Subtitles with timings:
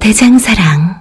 [0.00, 0.98] 대장사랑.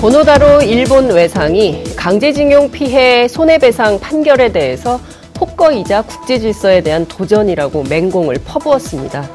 [0.00, 5.00] 고노다로 일본 외상이 강제징용 피해 손해배상 판결에 대해서
[5.32, 9.26] 폭거이자 국제질서에 대한 도전이라고 맹공을 퍼부었습니다.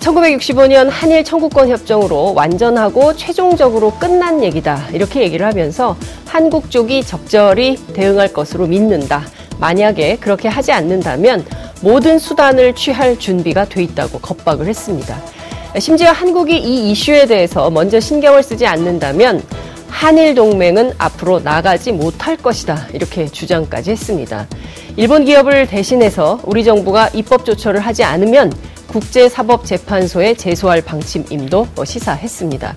[0.00, 4.88] 1965년 한일 청구권 협정으로 완전하고 최종적으로 끝난 얘기다.
[4.92, 9.22] 이렇게 얘기를 하면서 한국 쪽이 적절히 대응할 것으로 믿는다.
[9.58, 11.46] 만약에 그렇게 하지 않는다면
[11.80, 15.16] 모든 수단을 취할 준비가 돼 있다고 겁박을 했습니다.
[15.78, 19.42] 심지어 한국이 이 이슈에 대해서 먼저 신경을 쓰지 않는다면
[19.90, 22.86] 한일 동맹은 앞으로 나가지 못할 것이다.
[22.94, 24.46] 이렇게 주장까지 했습니다.
[24.96, 28.52] 일본 기업을 대신해서 우리 정부가 입법 조처를 하지 않으면
[28.86, 32.74] 국제사법재판소에 제소할 방침임도 시사했습니다.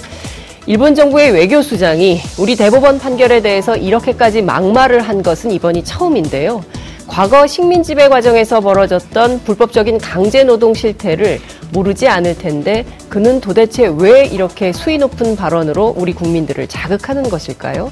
[0.66, 6.64] 일본 정부의 외교수장이 우리 대법원 판결에 대해서 이렇게까지 막말을 한 것은 이번이 처음인데요.
[7.07, 11.39] 과거 식민지배 과정에서 벌어졌던 불법적인 강제 노동 실태를
[11.71, 17.91] 모르지 않을 텐데 그는 도대체 왜 이렇게 수위 높은 발언으로 우리 국민들을 자극하는 것일까요?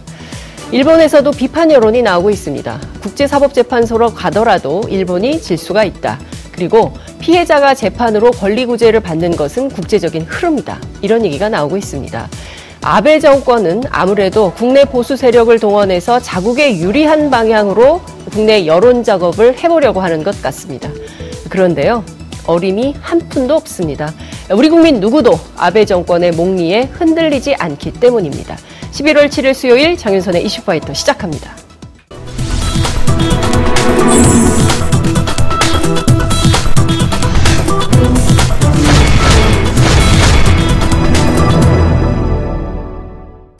[0.71, 2.79] 일본에서도 비판 여론이 나오고 있습니다.
[3.01, 6.17] 국제사법재판소로 가더라도 일본이 질 수가 있다.
[6.53, 10.79] 그리고 피해자가 재판으로 권리구제를 받는 것은 국제적인 흐름이다.
[11.01, 12.29] 이런 얘기가 나오고 있습니다.
[12.83, 20.23] 아베 정권은 아무래도 국내 보수 세력을 동원해서 자국에 유리한 방향으로 국내 여론 작업을 해보려고 하는
[20.23, 20.89] 것 같습니다.
[21.47, 22.03] 그런데요,
[22.47, 24.11] 어림이 한 푼도 없습니다.
[24.49, 28.57] 우리 국민 누구도 아베 정권의 몽리에 흔들리지 않기 때문입니다.
[28.91, 31.60] 11월 7일 수요일 장윤선의 이슈파이터 시작합니다.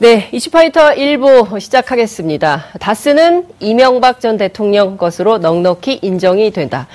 [0.01, 2.66] 네, 이슈파이터 1부 시작하겠습니다.
[2.79, 6.88] 다스는 이명박 전 대통령 것으로 넉넉히 인정이 된다.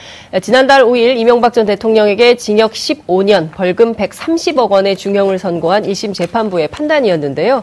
[0.43, 7.63] 지난달 5일 이명박 전 대통령에게 징역 15년, 벌금 130억 원의 중형을 선고한 1심 재판부의 판단이었는데요.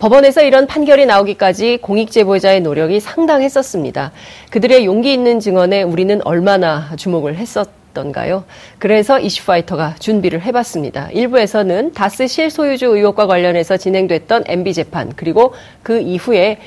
[0.00, 4.10] 법원에서 이런 판결이 나오기까지 공익제보자의 노력이 상당했었습니다.
[4.50, 8.44] 그들의 용기 있는 증언에 우리는 얼마나 주목을 했었 던가요?
[8.78, 11.08] 그래서 이슈파이터가 준비를 해봤습니다.
[11.12, 16.58] 1부에서는 다스 실소유주 의혹과 관련해서 진행됐던 MB 재판 그리고 그 이후에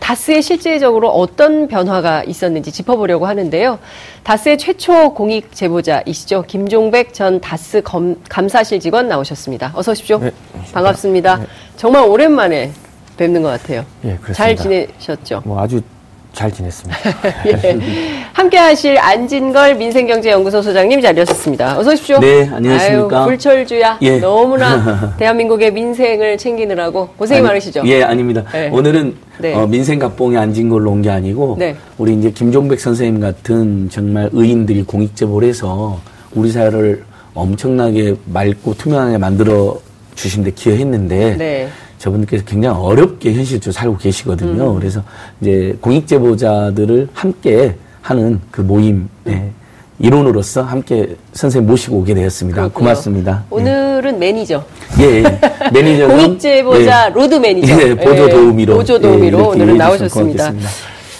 [0.00, 3.78] 다스의 실질적으로 어떤 변화가 있었는지 짚어보려고 하는데요.
[4.22, 6.44] 다스의 최초 공익 제보자이시죠.
[6.46, 9.72] 김종백 전 다스 검, 감사실 직원 나오셨습니다.
[9.74, 10.18] 어서 오십시오.
[10.18, 10.30] 네,
[10.72, 11.36] 반갑습니다.
[11.36, 11.46] 네.
[11.76, 12.72] 정말 오랜만에
[13.16, 13.84] 뵙는 것 같아요.
[14.04, 15.42] 예, 잘 지내셨죠?
[15.44, 15.80] 뭐 아주
[16.32, 16.98] 잘 지냈습니다.
[17.46, 17.78] 예.
[18.32, 21.78] 함께 하실 안진걸 민생경제연구소 소장님 자리하셨습니다.
[21.78, 22.20] 어서 오십시오.
[22.20, 23.20] 네, 안녕하십니까.
[23.20, 23.98] 아유, 불철주야.
[24.02, 24.18] 예.
[24.18, 27.82] 너무나 대한민국의 민생을 챙기느라고 고생이 아니, 많으시죠?
[27.86, 28.44] 예, 아닙니다.
[28.52, 28.68] 네.
[28.68, 29.54] 오늘은 네.
[29.54, 31.76] 어, 민생갑봉에 안진걸로 온 게 아니고 네.
[31.96, 36.00] 우리 이제 김종백 선생님 같은 정말 의인들이 공익제보를 해서
[36.34, 39.78] 우리 사회를 엄청나게 맑고 투명하게 만들어
[40.14, 41.68] 주신데 기여했는데 네.
[41.98, 44.72] 저분들께서 굉장히 어렵게 현실적으로 살고 계시거든요.
[44.72, 44.78] 음.
[44.78, 45.02] 그래서
[45.40, 49.50] 이제 공익 제보자들을 함께 하는 그 모임, 네.
[49.98, 52.56] 일원으로서 함께 선생님 모시고 오게 되었습니다.
[52.62, 52.78] 그렇군요.
[52.78, 53.44] 고맙습니다.
[53.50, 54.32] 오늘은 네.
[54.32, 54.64] 매니저.
[55.00, 55.40] 예, 예.
[55.72, 56.06] 매니저.
[56.08, 57.12] 공익제보자 예.
[57.12, 57.82] 로드 매니저.
[57.82, 58.74] 예, 보조 도우미로.
[58.76, 60.52] 보조 도우미로 예, 오늘은 나오셨습니다.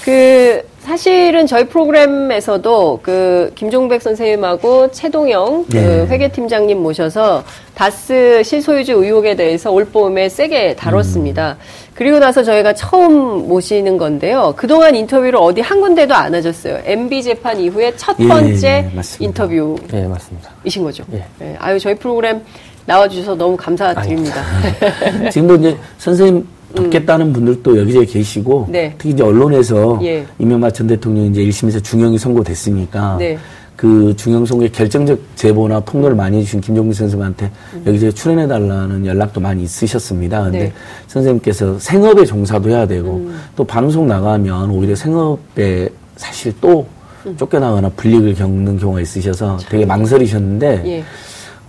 [0.04, 6.06] 그 사실은 저희 프로그램에서도 그 김종백 선생님하고 최동영 그 네.
[6.06, 11.58] 회계팀장님 모셔서 다스 실소유주 의혹에 대해서 올 봄에 세게 다뤘습니다.
[11.60, 11.92] 음.
[11.94, 14.54] 그리고 나서 저희가 처음 모시는 건데요.
[14.56, 16.80] 그동안 인터뷰를 어디 한 군데도 안 하셨어요.
[16.82, 19.76] MB 재판 이후에 첫 예, 번째 예, 예, 인터뷰.
[19.92, 20.50] 예, 맞습니다.
[20.64, 21.04] 이신 거죠.
[21.12, 21.22] 예.
[21.42, 21.54] 예.
[21.58, 22.40] 아유, 저희 프로그램
[22.86, 24.42] 나와주셔서 너무 감사드립니다.
[25.30, 27.32] 지금도 이제 선생님 돕겠다는 음.
[27.32, 28.94] 분들도 여기저기 계시고 네.
[28.98, 30.26] 특히 이제 언론에서 예.
[30.38, 33.38] 이명박 전 대통령이 이제 1심에서 중형이 선고됐으니까 네.
[33.78, 37.82] 그 중형 선고의 결정적 제보나 폭로를 많이 해주신 김종민 선생님한테 음.
[37.86, 40.42] 여기저기 출연해달라는 연락도 많이 있으셨습니다.
[40.42, 40.72] 근데 네.
[41.06, 43.38] 선생님께서 생업에 종사도 해야 되고 음.
[43.54, 46.86] 또 방송 나가면 오히려 생업에 사실 또
[47.24, 47.36] 음.
[47.36, 51.04] 쫓겨나거나 불이익을 겪는 경우가 있으셔서 되게 망설이셨는데 예.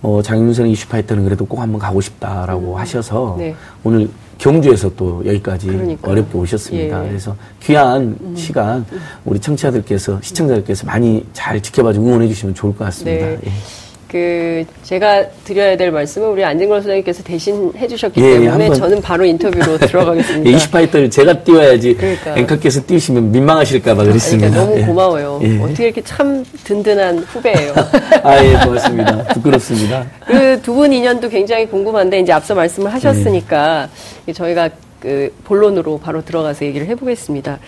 [0.02, 2.76] 어, 장윤선 이슈파이터는 그래도 꼭 한번 가고 싶다라고 음.
[2.76, 3.54] 하셔서 네.
[3.84, 4.08] 오늘
[4.40, 6.12] 경주에서 또 여기까지 그러니까요.
[6.12, 7.04] 어렵게 오셨습니다.
[7.04, 7.08] 예.
[7.08, 8.34] 그래서 귀한 음.
[8.34, 8.84] 시간
[9.24, 13.26] 우리 청취자들께서 시청자들께서 많이 잘 지켜봐 주고 응원해 주시면 좋을 것 같습니다.
[13.26, 13.38] 네.
[13.44, 13.50] 예.
[14.10, 19.78] 그 제가 드려야 될 말씀은 우리 안진걸 소장님께서 대신 해주셨기 예, 때문에 저는 바로 인터뷰로
[19.86, 20.50] 들어가겠습니다.
[20.50, 22.36] 예, 이슈파이터를 제가 띄워야지 그러니까.
[22.36, 24.50] 앵커께서 띄우시면 민망하실까봐 그랬습니다.
[24.50, 24.86] 그러니까 너무 예.
[24.86, 25.40] 고마워요.
[25.44, 25.58] 예.
[25.62, 27.72] 어떻게 이렇게 참 든든한 후배예요.
[28.24, 29.24] 아예 고맙습니다.
[29.34, 30.06] 부끄럽습니다.
[30.26, 33.88] 그 두 분 인연도 굉장히 궁금한데 이제 앞서 말씀을 하셨으니까
[34.26, 34.32] 예.
[34.32, 37.58] 저희가 그 본론으로 바로 들어가서 얘기를 해보겠습니다.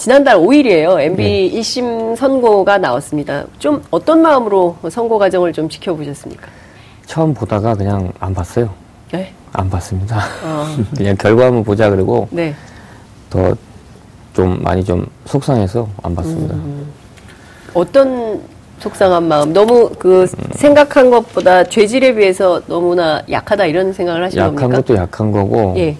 [0.00, 0.98] 지난달 5일이에요.
[0.98, 1.60] MB 네.
[1.60, 3.44] 1심 선고가 나왔습니다.
[3.58, 6.48] 좀 어떤 마음으로 선고 과정을 좀 지켜보셨습니까?
[7.06, 8.70] 처음 보다가 그냥 안 봤어요.
[9.12, 9.32] 네?
[9.52, 10.22] 안 봤습니다.
[10.44, 10.66] 어.
[10.96, 12.54] 그냥 결과만 보자 그러고 네.
[13.28, 13.54] 더
[14.32, 16.54] 좀 많이 좀 속상해서 안 봤습니다.
[16.54, 16.86] 음.
[17.74, 18.40] 어떤
[18.78, 19.52] 속상한 마음?
[19.52, 20.48] 너무 그 음.
[20.52, 24.80] 생각한 것보다 죄질에 비해서 너무나 약하다 이런 생각을 하시는 약한 겁니까?
[24.80, 25.96] 것도 약한 거고 예.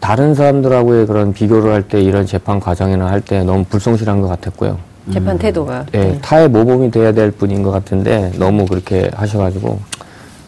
[0.00, 4.78] 다른 사람들하고의 그런 비교를 할 때 이런 재판 과정이나 할 때 너무 불성실한 것 같았고요.
[5.12, 5.38] 재판 음.
[5.38, 5.86] 태도가.
[5.92, 6.18] 네, 네.
[6.20, 9.78] 타의 모범이 돼야 될 분인 것 같은데 너무 그렇게 하셔가지고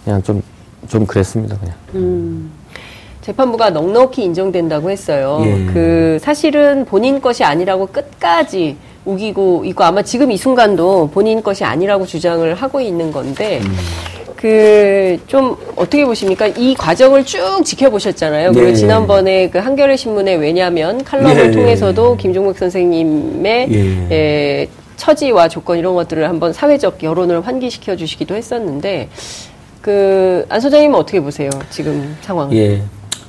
[0.05, 0.43] 그냥 좀,
[0.89, 1.75] 좀 그랬습니다, 그냥.
[1.95, 2.51] 음.
[3.23, 5.41] 재판부가 넉넉히 인정된다고 했어요.
[5.45, 5.67] 예.
[5.73, 12.07] 그 사실은 본인 것이 아니라고 끝까지 우기고 있고 아마 지금 이 순간도 본인 것이 아니라고
[12.07, 13.77] 주장을 하고 있는 건데 음.
[14.41, 16.47] 그 좀 어떻게 보십니까?
[16.49, 18.53] 이 과정을 쭉 지켜보셨잖아요.
[18.53, 18.61] 네.
[18.61, 21.51] 그리고 지난번에 그 한겨레 신문에 왜냐하면 칼럼을 네.
[21.51, 24.11] 통해서도 김종국 선생님의 예.
[24.11, 29.09] 예, 처지와 조건 이런 것들을 한번 사회적 여론을 환기시켜 주시기도 했었는데
[29.83, 31.49] 그안 소장님은 어떻게 보세요?
[31.71, 32.53] 지금 상황?
[32.55, 32.83] 예.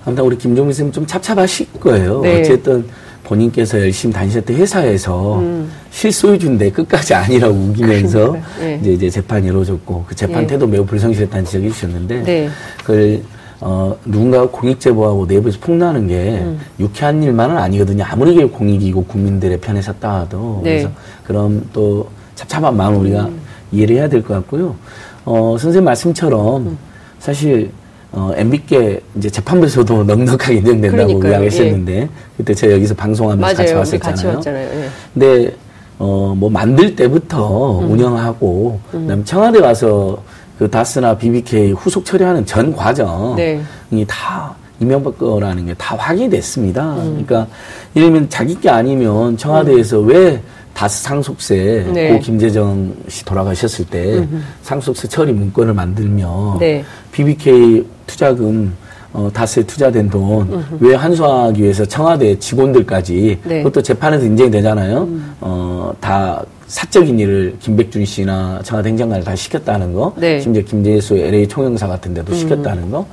[0.05, 2.21] 아무튼 우리 김종민 선생님 좀 찹찹하실 거예요.
[2.21, 2.39] 네.
[2.39, 2.85] 어쨌든
[3.31, 5.71] 본인께서 열심히 다니셨던 회사에서 음.
[5.89, 8.77] 실소유주인데 끝까지 아니라고 우기면서 네.
[8.81, 10.47] 이제, 이제 재판이 이루어졌고 그 재판 네.
[10.47, 12.49] 태도 매우 불성실했다는 지적이 주셨는데 네.
[12.79, 13.21] 그걸
[13.61, 16.59] 어, 누군가 공익 제보하고 내부에서 폭로하는 게 음.
[16.77, 18.03] 유쾌한 일만은 아니거든요.
[18.03, 20.71] 아무리 공익이고 국민들의 편에 섰다 하도 네.
[20.71, 20.89] 그래서
[21.23, 23.39] 그럼 또 찹찹한 마음 우리가 음.
[23.71, 24.75] 이해를 해야 될 것 같고요.
[25.23, 26.77] 어, 선생님 말씀처럼 음.
[27.19, 27.71] 사실
[28.11, 32.09] 어, MB께 이제 재판부에서도 넉넉하게 인정된다고 이야기했었는데 예.
[32.37, 33.99] 그때 제가 여기서 방송하면서 같이 왔었잖아요.
[33.99, 34.67] 같이 왔잖아요.
[34.67, 34.89] 예.
[35.13, 35.55] 근데
[35.97, 37.91] 어, 뭐 만들 때부터 음.
[37.91, 39.01] 운영하고 음.
[39.01, 40.21] 그다음 청와대 가서
[40.57, 44.05] 그 다스나 BBK 후속 처리하는 전 과정이 네.
[44.07, 46.95] 다 이명박 거라는 게 다 확인이 됐습니다.
[46.95, 47.23] 음.
[47.25, 47.47] 그러니까
[47.95, 50.07] 예를 들면 자기 게 아니면 청와대에서 음.
[50.09, 50.41] 왜
[50.73, 52.13] 다스 상속세 네.
[52.13, 54.37] 고 김재정 씨 돌아가셨을 때 음흠.
[54.63, 56.83] 상속세 처리 문건을 만들며 네.
[57.11, 57.85] BBK
[58.15, 58.73] 투자금
[59.13, 63.57] 어, 다스에 투자된 돈 왜 환수하기 위해서 청와대 직원들까지 네.
[63.63, 65.03] 그것도 재판에서 인정이 되잖아요.
[65.03, 65.35] 음.
[65.41, 70.39] 어, 다 사적인 일을 김백준 씨나 청와대 행정관을 다 시켰다는 거, 네.
[70.39, 72.37] 심지어 김재수 LA 총영사 같은 데도 음.
[72.37, 73.05] 시켰다는 거,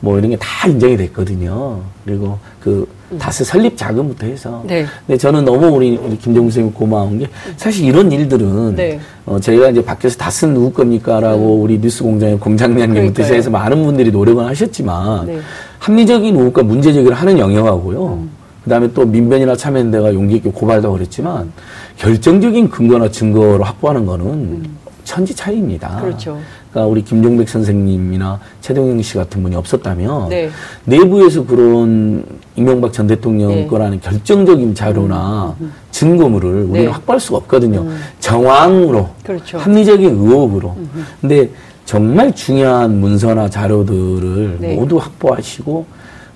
[0.00, 1.80] 뭐 이런 게 다 인정이 됐거든요.
[2.04, 2.86] 그리고 그
[3.18, 4.62] 다스 설립 자금부터 해서.
[4.66, 4.86] 네.
[5.06, 9.00] 근데 저는 너무 우리, 우리 김정우 선생님 고마운 게 사실 이런 일들은 네.
[9.26, 11.62] 어, 저희가 이제 밖에서 다스는 누구 겁니까라고 음.
[11.62, 15.40] 우리 뉴스 공장의 공장장님부터 시작해서 많은 분들이 노력을 하셨지만 네.
[15.78, 18.06] 합리적인 우혹과 문제 제기를 하는 영역하고요.
[18.06, 18.30] 음.
[18.64, 21.52] 그다음에 또 민변이나 참여연대가 용기 있게 고발도 그랬지만
[21.96, 24.78] 결정적인 근거나 증거로 확보하는 거는 음.
[25.04, 26.00] 천지 차이입니다.
[26.00, 26.38] 그렇죠.
[26.70, 30.50] 그러니까 우리 김종백 선생님이나 최동영 씨 같은 분이 없었다면 네.
[30.84, 32.24] 내부에서 그런
[32.56, 33.66] 이명박 전 대통령 네.
[33.66, 35.72] 거라는 결정적인 자료나 음, 음, 음.
[35.90, 36.86] 증거물을 우리는 네.
[36.86, 37.80] 확보할 수가 없거든요.
[37.80, 37.98] 음.
[38.20, 39.58] 정황으로 그렇죠.
[39.58, 40.74] 합리적인 의혹으로.
[40.76, 40.90] 음.
[40.94, 41.04] 음.
[41.20, 41.48] 근데
[41.86, 44.74] 정말 중요한 문서나 자료들을 네.
[44.76, 45.86] 모두 확보하시고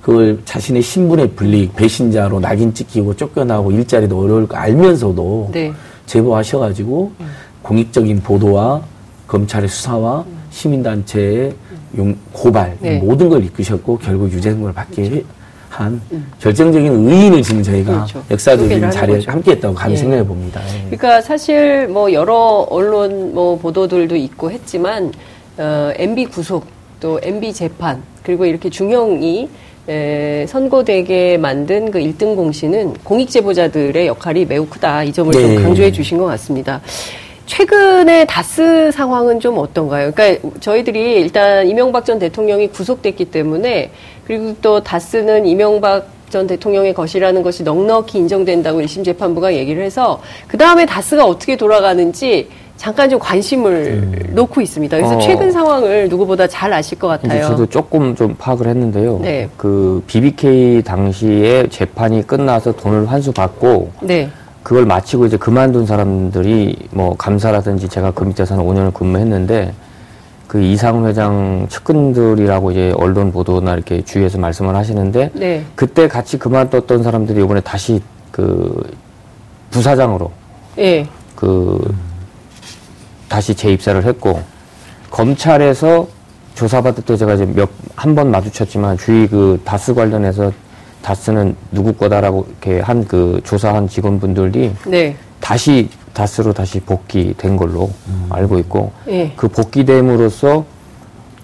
[0.00, 5.72] 그걸 자신의 신분의 불이익, 배신자로 낙인 찍히고 쫓겨나고 일자리도 어려울 거 알면서도 네.
[6.06, 7.12] 제보하셔가지고
[7.62, 8.80] 공익적인 보도와
[9.26, 10.36] 검찰의 수사와 음.
[10.50, 11.54] 시민단체의
[11.98, 12.98] 용, 고발 네.
[12.98, 15.26] 모든 걸 이끄셨고 결국 유죄 선고를 받게 그렇죠.
[15.68, 16.32] 한 음.
[16.40, 18.22] 결정적인 의인을 지금 저희가 그렇죠.
[18.30, 19.96] 역사적인 자리에 함께했다고 감히 예.
[19.96, 20.60] 생각해 봅니다.
[20.68, 20.96] 예.
[20.96, 25.12] 그러니까 사실 뭐 여러 언론 뭐 보도들도 있고 했지만
[25.58, 26.66] 어, MB 구속
[27.00, 29.48] 또 MB 재판 그리고 이렇게 중형이
[29.88, 35.04] 에, 선고되게 만든 그 1등 공신은 공익 제보자들의 역할이 매우 크다.
[35.04, 35.40] 이 점을 네.
[35.40, 36.80] 좀 강조해 주신 것 같습니다.
[37.46, 40.10] 최근에 다스 상황은 좀 어떤가요?
[40.12, 43.90] 그러니까 저희들이 일단 이명박 전 대통령이 구속됐기 때문에
[44.26, 50.58] 그리고 또 다스는 이명박 전 대통령의 것이라는 것이 넉넉히 인정된다고 1심 재판부가 얘기를 해서 그
[50.58, 54.34] 다음에 다스가 어떻게 돌아가는지 잠깐 좀 관심을 음.
[54.34, 54.96] 놓고 있습니다.
[54.96, 55.20] 그래서 어.
[55.20, 57.46] 최근 상황을 누구보다 잘 아실 것 같아요.
[57.46, 59.20] 저도 조금 좀 파악을 했는데요.
[59.22, 59.48] 네.
[59.56, 64.28] 그 BBK 당시에 재판이 끝나서 돈을 환수받고 네.
[64.66, 69.72] 그걸 마치고 이제 그만둔 사람들이 뭐 감사라든지 제가 그 밑에서 한 5년을 근무했는데
[70.48, 75.64] 그 이상훈 회장 측근들이라고 이제 언론 보도나 이렇게 주위에서 말씀을 하시는데 네.
[75.76, 78.82] 그때 같이 그만뒀던 사람들이 이번에 다시 그
[79.70, 80.32] 부사장으로
[80.78, 81.06] 예.
[81.36, 81.94] 그
[83.28, 84.42] 다시 재입사를 했고
[85.12, 86.08] 검찰에서
[86.56, 90.50] 조사받을 때 제가 이제 몇 한 번 마주쳤지만 주위 그 다스 관련해서
[91.10, 95.14] 다스는 누구 거다라고 이렇게 한 그 조사한 직원분들이 네.
[95.40, 98.26] 다시 다스로 다시 복귀된 걸로 음.
[98.30, 99.32] 알고 있고 예.
[99.36, 100.64] 그 복귀됨으로써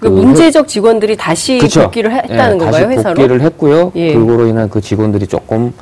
[0.00, 1.82] 그, 그 문제적 직원들이 다시 그쵸?
[1.84, 3.14] 복귀를 했다는 예, 건가요 다시 회사로?
[3.14, 3.92] 복귀를 했고요.
[3.94, 4.14] 예.
[4.14, 5.72] 그거로 인한 그 직원들이 조금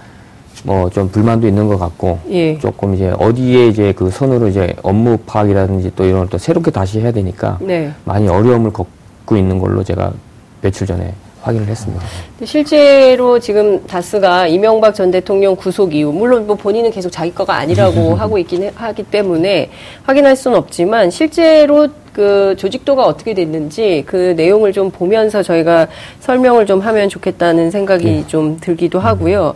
[0.65, 2.59] 뭐 좀 불만도 있는 것 같고 예.
[2.59, 7.01] 조금 이제 어디에 이제 그 선으로 이제 업무 파악이라든지 또 이런 걸 또 새롭게 다시
[7.01, 7.91] 해야 되니까 네.
[8.05, 10.13] 많이 어려움을 겪고 있는 걸로 제가
[10.61, 12.05] 며칠 전에 확인을 했습니다.
[12.45, 18.15] 실제로 지금 다스가 이명박 전 대통령 구속 이후 물론 뭐 본인은 계속 자기 거가 아니라고
[18.17, 19.71] 하고 있긴 하기 때문에
[20.05, 25.87] 확인할 수는 없지만 실제로 그 조직도가 어떻게 됐는지 그 내용을 좀 보면서 저희가
[26.21, 28.25] 설명을 좀 하면 좋겠다는 생각이 네.
[28.27, 29.55] 좀 들기도 하고요.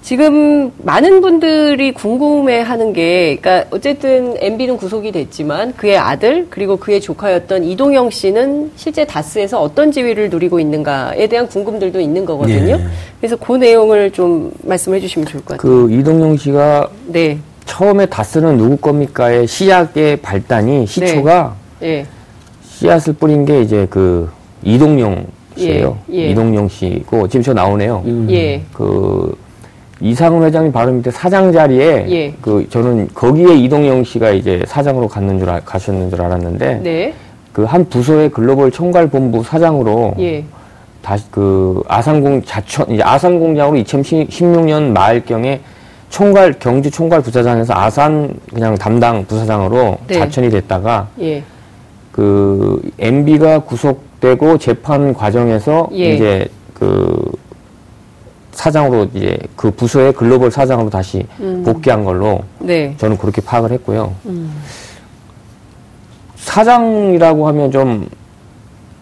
[0.00, 0.02] 음.
[0.02, 7.64] 지금 많은 분들이 궁금해하는 게, 그러니까 어쨌든 MB는 구속이 됐지만 그의 아들 그리고 그의 조카였던
[7.64, 12.76] 이동영 씨는 실제 다스에서 어떤 지위를 누리고 있는가에 대한 궁금들도 있는 거거든요.
[12.76, 12.84] 네.
[13.20, 15.88] 그래서 그 내용을 좀 말씀해 주시면 좋을 것 같아요.
[15.88, 17.38] 그 이동영 씨가 네.
[17.66, 21.86] 처음에 다스는 누구 겁니까의 시작의 발단이 시초가 네.
[21.88, 22.06] 네.
[22.62, 24.28] 씨앗을 뿌린 게 이제 그
[24.64, 25.26] 이동영
[25.56, 25.98] 씨예요.
[26.10, 26.16] 예.
[26.16, 26.30] 예.
[26.30, 28.02] 이동영 씨고 지금 저 나오네요.
[28.06, 28.26] 음.
[28.30, 28.62] 예.
[28.72, 29.36] 그
[30.00, 32.34] 이상훈 회장이 바로 밑에 사장 자리에 예.
[32.40, 37.14] 그 저는 거기에 이동영 씨가 이제 사장으로 갔는 줄 아, 가셨는 줄 알았는데 네.
[37.52, 40.44] 그 한 부서의 글로벌 총괄 본부 사장으로 예.
[41.02, 45.60] 다시 그 아산공 자천 이제 아산공장으로 2016년 말경에
[46.10, 50.14] 총괄 경주 총괄 부사장에서 아산 그냥 담당 부사장으로 네.
[50.14, 51.42] 자천이 됐다가 예.
[52.12, 56.14] 그 MB가 구속되고 재판 과정에서 예.
[56.14, 57.30] 이제 그
[58.52, 61.62] 사장으로 이제 그 부서의 글로벌 사장으로 다시 음.
[61.64, 62.94] 복귀한 걸로 네.
[62.98, 64.14] 저는 그렇게 파악을 했고요.
[64.26, 64.52] 음.
[66.36, 68.08] 사장이라고 하면 좀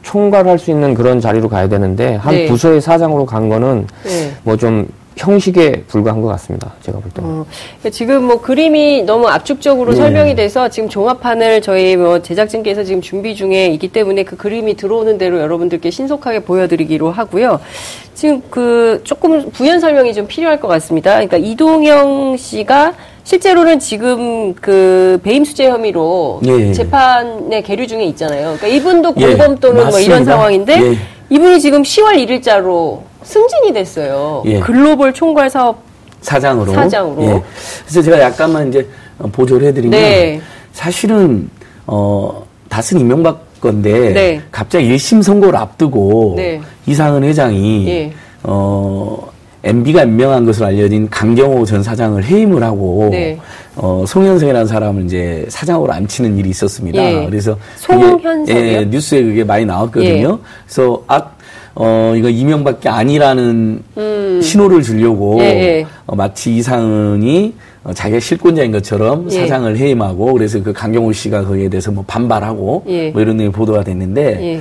[0.03, 2.47] 총괄할 수 있는 그런 자리로 가야 되는데 한 네.
[2.47, 4.33] 부서의 사장으로 간 거는 네.
[4.43, 6.73] 뭐좀 형식에 불과한 것 같습니다.
[6.83, 7.31] 제가 볼 때는.
[7.31, 7.47] 어,
[7.91, 9.97] 지금 뭐 그림이 너무 압축적으로 네.
[9.97, 15.19] 설명이 돼서 지금 종합판을 저희 뭐 제작진께서 지금 준비 중에 있기 때문에 그 그림이 들어오는
[15.19, 17.61] 대로 여러분들께 신속하게 보여드리기로 하고요.
[18.15, 21.13] 지금 그 조금 부연 설명이 좀 필요할 것 같습니다.
[21.15, 22.95] 그러니까 이동영 씨가
[23.25, 26.73] 실제로는 지금 그 배임 수재 혐의로 예.
[26.73, 28.57] 재판에 계류 중에 있잖아요.
[28.57, 30.99] 그러니까 이분도 예, 공범 또는 예, 뭐 이런 상황인데 예.
[31.29, 34.43] 이분이 지금 10월 1일자로 승진이 됐어요.
[34.47, 34.59] 예.
[34.59, 35.83] 글로벌 총괄 사업
[36.23, 36.73] 사장으로.
[36.73, 37.23] 사장으로.
[37.23, 37.43] 예.
[37.85, 38.89] 그래서 제가 약간만 이제
[39.33, 40.41] 보조를 해드리면 네.
[40.73, 41.51] 사실은
[41.87, 44.43] 어 다스는 이명박 건데 네.
[44.51, 46.61] 갑자기 1심 선고를 앞두고 네.
[46.87, 48.13] 이상은 회장이 예.
[48.45, 49.29] 어
[49.63, 53.39] MB가 임명한 것으로 알려진 강경호 전 사장을 해임을 하고 네.
[53.77, 57.03] 어, 송현석이라는 사람을 이제 사장으로 앉히는 일이 있었습니다.
[57.03, 57.27] 예.
[57.27, 58.57] 그래서 송현석이요?
[58.57, 60.39] 예, 뉴스에 그게 많이 나왔거든요.
[60.41, 60.49] 예.
[60.65, 61.23] 그래서 아,
[61.81, 64.41] 어, 이거 이명밖에 아니라는 음.
[64.43, 65.87] 신호를 주려고 예, 예.
[66.07, 67.55] 어, 마치 이상은이
[67.85, 69.41] 어, 자기가 실권자인 것처럼 예.
[69.41, 73.11] 사장을 해임하고 그래서 그 강경호 씨가 거기에 대해서 뭐 반발하고 예.
[73.11, 74.61] 뭐 이런 내용이 보도가 됐는데 예.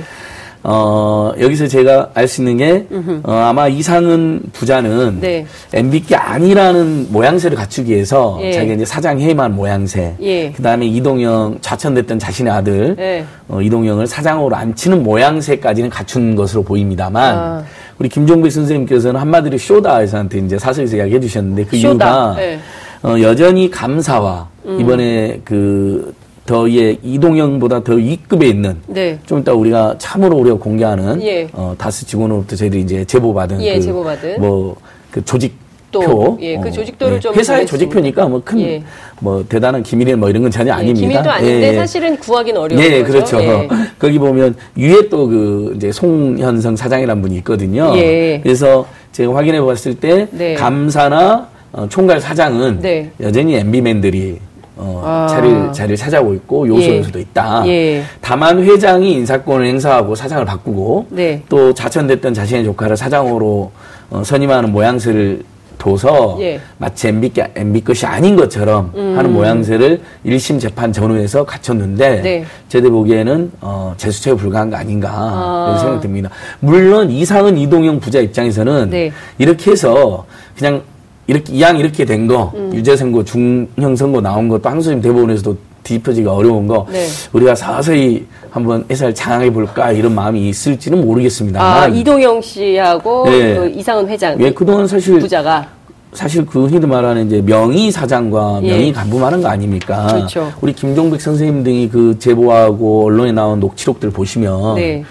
[0.62, 2.86] 어, 여기서 제가 알 수 있는 게,
[3.22, 5.46] 어, 아마 이상은 부자는 네.
[5.72, 8.52] MB께 아니라는 모양새를 갖추기 위해서 예.
[8.52, 10.52] 자기가 이제 사장 해임한 모양새, 예.
[10.52, 13.24] 그 다음에 이동영, 좌천됐던 자신의 아들, 예.
[13.48, 17.64] 어, 이동영을 사장으로 앉히는 모양새까지는 갖춘 것으로 보입니다만, 아.
[17.98, 21.90] 우리 김종백 선생님께서는 한마디로 쇼다에서한테 이제 사설에서 이야기해 주셨는데 그 쇼다.
[21.90, 22.58] 이유가, 네.
[23.02, 24.80] 어, 여전히 감사와 음.
[24.80, 26.14] 이번에 그
[26.48, 29.18] 더위에 이동형보다 더 위급에 있는 네.
[29.26, 31.46] 좀 이따 우리가 참으로 우리가 공개하는 예.
[31.52, 34.76] 어, 다스 직원으로부터 저희들이 이제 제보받은 예, 그, 제보받은 뭐
[35.10, 35.54] 그 조직
[35.90, 36.36] 표.
[36.42, 38.82] 예, 그 어, 조직도를 예, 좀 회사의 조직표니까 뭐 큰뭐 예.
[39.20, 41.00] 뭐 대단한 기밀이 뭐 이런 건 전혀 예, 아닙니다.
[41.08, 43.12] 기밀도 아닌데 예, 사실은 구하기는 어려운 예, 거죠.
[43.12, 43.40] 그렇죠.
[43.42, 43.68] 예.
[43.98, 47.92] 거기 보면 위에 또 그 이제 송현성 사장이라는 분이 있거든요.
[47.96, 48.38] 예.
[48.42, 50.54] 그래서 제가 확인해 봤을 때 네.
[50.54, 53.10] 감사나 어, 총괄 사장은 네.
[53.20, 54.38] 여전히 MB맨들이
[54.78, 55.26] 어, 아.
[55.28, 57.02] 자리를, 자리를 찾아오고 있고 요소일 예.
[57.02, 57.64] 수도 있다.
[57.66, 58.02] 예.
[58.20, 61.42] 다만 회장이 인사권을 행사하고 사장을 바꾸고 네.
[61.48, 63.72] 또 자천됐던 자신의 조카를 사장으로
[64.10, 65.42] 어, 선임하는 모양새를
[65.78, 66.60] 둬서 예.
[66.76, 69.14] 마치 MB, MB 것이 아닌 것처럼 음.
[69.16, 72.44] 하는 모양새를 1심 재판 전후에서 갖췄는데 네.
[72.68, 75.66] 제대 보기에는 어, 재수처에 불과한 거 아닌가 아.
[75.68, 76.30] 이런 생각이 듭니다.
[76.60, 79.12] 물론 이상은 이동영 부자 입장에서는 네.
[79.38, 80.82] 이렇게 해서 그냥
[81.28, 82.72] 이렇게 이왕 이렇게 된 거, 음.
[82.74, 87.06] 유죄 선고, 중형 선고 나온 것도 항소심 대법원에서도 뒤집어지기 어려운 거 네.
[87.32, 91.62] 우리가 서서히 한번 해설 장악해 볼까 이런 마음이 있을지는 모르겠습니다.
[91.62, 93.54] 아 이동영 씨하고 네.
[93.54, 94.38] 그 이상은 회장.
[94.40, 95.66] 예, 그동안 사실 부자가
[96.12, 98.70] 사실 그 흔히 말하는 이제 명의 사장과 예.
[98.70, 100.06] 명의 간부만한 거 아닙니까?
[100.08, 100.52] 그렇죠.
[100.60, 105.04] 우리 김종백 선생님 등이 그 제보하고 언론에 나온 녹취록들 보시면 네.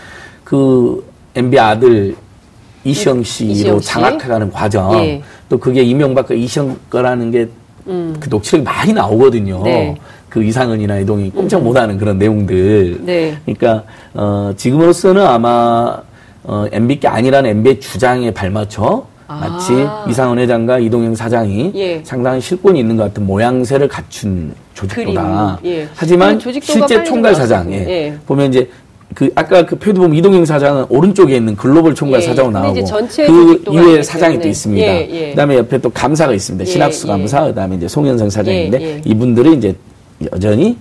[0.44, 1.04] 그
[1.36, 2.16] MB 아들
[2.88, 3.88] 이시영 씨로 이시영 씨?
[3.88, 5.22] 장악해가는 과정 예.
[5.50, 7.52] 또 그게 이명박과 이시영 거라는 게그
[7.88, 8.16] 음.
[8.20, 9.64] 그 녹취록이 많이 나오거든요.
[9.64, 9.96] 네.
[10.30, 11.66] 그 이상은이나 이동이 꼼짝 음.
[11.66, 13.06] 못하는 그런 내용들.
[13.06, 13.38] 네.
[13.46, 16.02] 그러니까 어, 지금으로서는 아마
[16.44, 20.06] 어, MB께 아니라는 MB의 주장에 발맞춰 마치 아.
[20.08, 22.02] 이상원 회장과 이동영 사장이 예.
[22.04, 25.60] 상당히 실권이 있는 것 같은 모양새를 갖춘 조직도다.
[25.66, 25.88] 예.
[25.94, 27.78] 하지만 실제 총괄 사장, 예.
[27.90, 28.18] 예.
[28.26, 28.70] 보면 이제
[29.18, 32.26] 그 아까 그 표도 보면 이동영 사장은 오른쪽에 있는 글로벌 총괄 예.
[32.28, 32.86] 사장으로 나오고
[33.26, 34.86] 그 이외에 사장이 또 있습니다.
[34.86, 35.30] 예, 예.
[35.32, 36.64] 그다음에 옆에 또 감사가 있습니다.
[36.70, 39.76] 신학수 감사, 그다음에 이제 송현성 사장인데 이분들이 이제
[40.32, 40.78] 여전히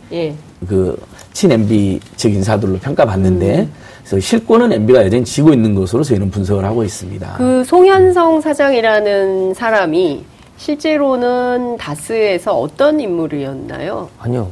[0.69, 1.01] 그
[1.33, 3.73] 친MB 측 인사들로 평가받는데 음.
[4.05, 7.37] 그래서 실권은 MB가 여전히 지고 있는 것으로 저희는 분석을 하고 있습니다.
[7.39, 10.25] 그 송현성 사장이라는 사람이
[10.59, 14.11] 실제로는 다스에서 어떤 인물이었나요?
[14.19, 14.51] 아니요.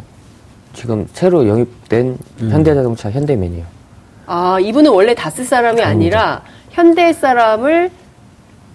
[0.73, 2.50] 지금 새로 영입된 음.
[2.50, 3.74] 현대자동차 현대맨이요.
[4.26, 5.83] 아, 이분은 원래 다스 사람이.
[5.83, 7.90] 아니라 현대 사람을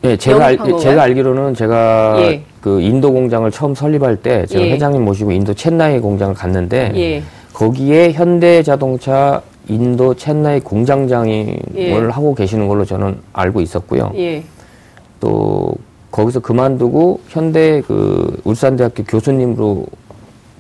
[0.05, 2.43] 예, 제가 알, 제가 알기로는 제가 예.
[2.61, 4.71] 그 인도 공장을 처음 설립할 때 제가 예.
[4.71, 7.23] 회장님 모시고 인도 첸나이 공장을 갔는데 예.
[7.53, 11.93] 거기에 현대자동차 인도 첸나이 공장장을 예.
[11.93, 14.11] 하고 계시는 걸로 저는 알고 있었고요.
[14.15, 14.43] 예.
[15.19, 15.73] 또
[16.11, 19.85] 거기서 그만두고 현대 그 울산대학교 교수님으로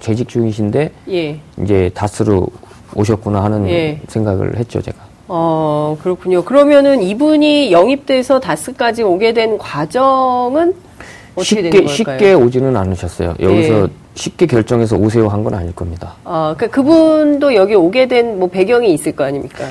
[0.01, 1.39] 재직 중이신데 예.
[1.63, 2.47] 이제 다스로
[2.95, 4.01] 오셨구나 하는 예.
[4.07, 4.97] 생각을 했죠 제가.
[5.27, 6.43] 어 그렇군요.
[6.43, 10.73] 그러면은 이분이 영입돼서 다스까지 오게 된 과정은
[11.41, 13.35] 쉽게 쉽게 오지는 않으셨어요.
[13.39, 13.93] 여기서 네.
[14.15, 16.15] 쉽게 결정해서 오세요 한 건 아닐 겁니다.
[16.25, 19.65] 아, 그 그분도 여기 오게 된 뭐 배경이 있을 거 아닙니까?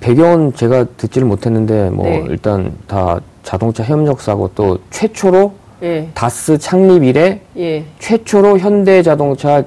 [0.00, 2.24] 배경은 제가 듣지를 못했는데 뭐 네.
[2.28, 6.08] 일단 다 자동차 협력 사고 또 최초로 예.
[6.12, 7.84] 다스 창립 이래 예.
[8.00, 9.62] 최초로 현대 자동차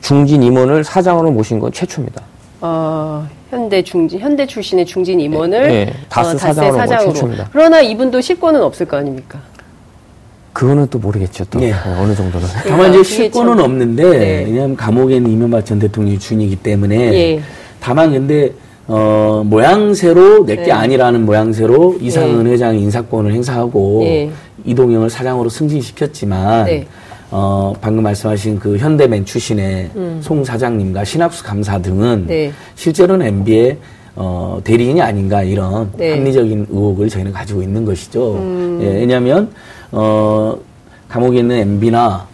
[0.00, 2.22] 중진 임원을 사장으로 모신 건 최초입니다.
[2.60, 7.12] 어, 현대 중진 현대 출신의 중진 임원을 예, 다스 어, 사장으로, 사장으로.
[7.12, 7.48] 최초입니다.
[7.52, 9.40] 그러나 이분도 실권은 없을 거 아닙니까?
[10.52, 11.44] 그거는 또 모르겠죠.
[11.50, 11.74] 또 네.
[12.00, 12.46] 어느 정도는.
[12.66, 14.44] 다만 이제 실권은 없는데 네.
[14.46, 17.42] 왜냐하면 감옥에 있는 이명박 전 대통령이 주인이기 때문에 예.
[17.78, 18.52] 다만 근데
[18.88, 20.72] 어, 모양새로 내게 네.
[20.72, 22.52] 아니라는 모양새로 이상은 네.
[22.52, 24.30] 회장이 인사권을 행사하고 네.
[24.64, 26.86] 이동영을 사장으로 승진시켰지만 네.
[27.30, 30.20] 어, 방금 말씀하신 그 현대맨 출신의 음.
[30.22, 32.52] 송 사장님과 신학수 감사 등은 네.
[32.76, 33.78] 실제로는 MB의
[34.14, 38.34] 어, 대리인이 아닌가 이런 합리적인 의혹을 저희는 가지고 있는 것이죠.
[38.36, 38.80] 음.
[38.82, 39.50] 예, 왜냐하면
[39.92, 40.56] 어,
[41.08, 42.26] 감옥에 있는 MB나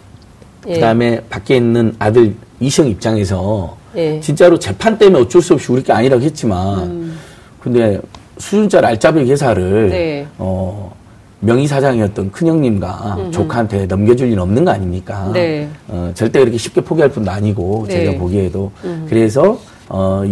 [0.67, 0.73] 예.
[0.75, 4.19] 그다음에 밖에 있는 아들 이시영 입장에서 예.
[4.21, 7.17] 진짜로 재판 때문에 어쩔 수 없이 우리 게 아니라고 했지만 음.
[7.59, 7.99] 근데
[8.37, 10.27] 수준자 알짜배기 회사를 네.
[10.37, 10.95] 어,
[11.43, 13.31] 명의 사장이었던 큰형님과 음흠.
[13.31, 15.29] 조카한테 넘겨줄 일은 없는 거 아닙니까?
[15.33, 15.67] 네.
[15.89, 18.05] 어, 절대 그렇게 쉽게 포기할 분도 아니고 네.
[18.05, 19.05] 제가 보기에도 음.
[19.09, 20.23] 그래서 어,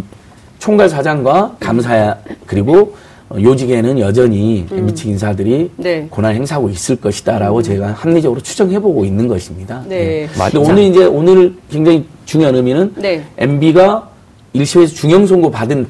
[0.59, 2.95] 총괄 사장과 감사 그리고
[3.27, 4.77] 어, 요직에는 여전히 음.
[4.79, 6.07] MB측 인사들이 네.
[6.09, 7.63] 고난 행사하고 있을 것이다라고 음.
[7.63, 9.83] 제가 합리적으로 추정해보고 있는 것입니다.
[9.87, 10.27] 네.
[10.37, 10.49] 네.
[10.51, 13.21] 근데 오늘 이제 오늘 굉장히 중요한 의미는 네.
[13.37, 14.07] MB가
[14.55, 15.87] 1심에서 중형 선고 받은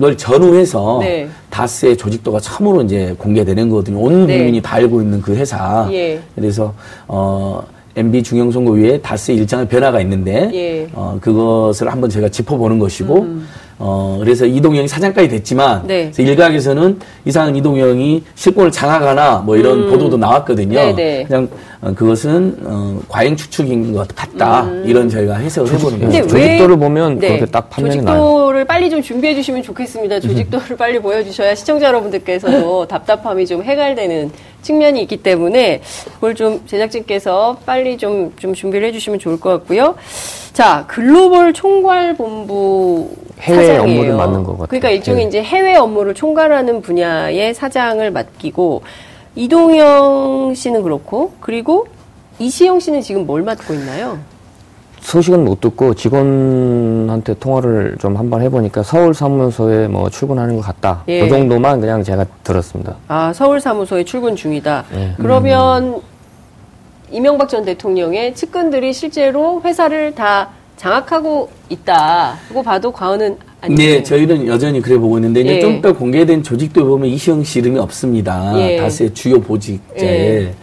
[0.00, 1.28] 걸 전후해서 네.
[1.50, 4.00] 다스의 조직도가 처음으로 이제 공개되는 거거든요.
[4.00, 4.38] 온 네.
[4.38, 5.88] 국민이 다 알고 있는 그 회사.
[5.92, 6.20] 예.
[6.34, 6.74] 그래서
[7.06, 7.62] 어
[7.96, 10.88] MB 중형 선고 위에 다스의 일정의 변화가 있는데 예.
[10.94, 13.46] 어 그것을 한번 제가 짚어보는 것이고 음.
[13.86, 16.10] 어, 그래서 이동영이 사장까지 됐지만, 네.
[16.16, 19.90] 일각에서는 이상은 이동영이 실권을 장악하나, 뭐 이런 음.
[19.90, 20.74] 보도도 나왔거든요.
[20.74, 20.94] 네네.
[20.94, 21.24] 네.
[21.28, 21.48] 그냥,
[21.82, 24.62] 어, 그것은, 어, 과잉 추측인 것 같다.
[24.62, 24.84] 음.
[24.86, 26.26] 이런 저희가 해석을 해보는 거죠.
[26.28, 27.28] 조직도를 보면 네.
[27.28, 28.16] 그렇게 딱 판명이 나요.
[28.16, 30.18] 조직도를 빨리 좀 준비해 주시면 좋겠습니다.
[30.20, 34.30] 조직도를 빨리 보여주셔야 시청자 여러분들께서도 답답함이 좀 해갈되는
[34.64, 35.82] 측면이 있기 때문에
[36.14, 39.94] 그걸 좀 제작진께서 빨리 좀, 좀 준비를 해주시면 좋을 것 같고요.
[40.52, 44.00] 자, 글로벌 총괄 본부 해외 사장이에요.
[44.00, 44.66] 업무를 맡는 것 같아요.
[44.68, 45.28] 그러니까 일종의 네.
[45.28, 48.82] 이제 해외 업무를 총괄하는 분야의 사장을 맡기고
[49.36, 51.86] 이동영 씨는 그렇고 그리고
[52.38, 54.18] 이시영 씨는 지금 뭘 맡고 있나요?
[55.04, 61.04] 소식은 못 듣고 직원한테 통화를 좀 한번 해보니까 서울 사무소에 뭐 출근하는 것 같다.
[61.08, 61.20] 예.
[61.20, 62.96] 그 정도만 그냥 제가 들었습니다.
[63.06, 64.84] 아 서울 사무소에 출근 중이다.
[64.94, 65.14] 예.
[65.18, 66.00] 그러면 음.
[67.10, 73.82] 이명박 전 대통령의 측근들이 실제로 회사를 다 장악하고 있다고 봐도 과언은 아니죠.
[73.82, 75.60] 네, 저희는 여전히 그래 보고 있는데 이제 예.
[75.60, 78.54] 좀 이따 공개된 조직도 보면 이시영 씨 이름이 없습니다.
[78.58, 78.78] 예.
[78.78, 80.54] 다스의 주요 보직자에.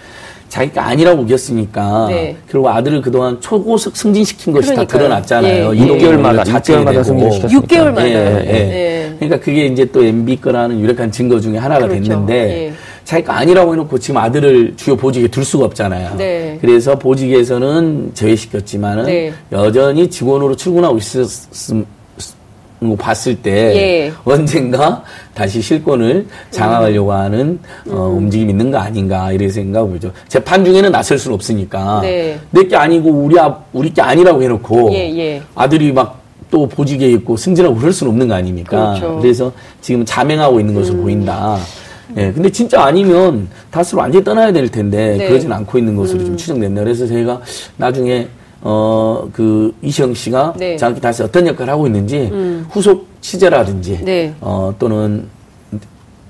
[0.52, 0.56] 예.
[0.56, 2.36] 자기가 아니라고 우겼으니까 네.
[2.48, 4.88] 그리고 아들을 그동안 초고속 승진시킨 것이 그러니까요.
[4.88, 5.76] 다 드러났잖아요.
[5.76, 5.80] 예.
[5.80, 7.68] 6개월마다 6개월마다 승진시켰으니까.
[7.68, 8.06] 6개월마다.
[8.06, 8.52] 예, 예.
[8.52, 9.16] 예.
[9.18, 12.04] 그러니까 그게 이제 또 MB 거라는 유력한 증거 중에 하나가 그렇죠.
[12.04, 12.74] 됐는데 예.
[13.06, 16.16] 자기가 아니라고 해놓고 지금 아들을 주요 보직에 둘 수가 없잖아요.
[16.18, 16.58] 네.
[16.62, 19.34] 그래서 보직에서는 제외시켰지만은 네.
[19.52, 21.86] 여전히 직원으로 출근하고 있었음.
[22.90, 24.14] 거 봤을 때 예.
[24.26, 25.04] 언젠가
[25.36, 27.96] 다시 실권을 장악하려고 하는 어, 음.
[27.96, 30.12] 어, 움직임이 있는 거 아닌가 이런 생각을 보죠.
[30.28, 32.40] 재판 중에는 나설 수는 없으니까 네.
[32.50, 35.42] 내게 아니고 우리 아, 우리 게 아니라고 해놓고 예, 예.
[35.56, 38.96] 아들이 막 또 보직에 있고 승진하고 그럴 수는 없는 거 아닙니까?
[39.00, 39.18] 그렇죠.
[39.22, 41.04] 그래서 지금 자맹하고 있는 것으로 음.
[41.04, 41.58] 보인다.
[42.18, 45.30] 예, 근데 진짜 아니면 다스로 완전히 떠나야 될 텐데 네.
[45.30, 46.26] 그러진 않고 있는 것으로 음.
[46.26, 46.84] 좀 추정된다.
[46.84, 47.40] 그래서 저희가
[47.78, 48.28] 나중에
[48.62, 50.78] 어, 그, 이시영 씨가 네.
[50.78, 52.66] 장기 다시 어떤 역할을 하고 있는지 음.
[52.70, 54.34] 후속 취재라든지 네.
[54.42, 55.28] 어, 또는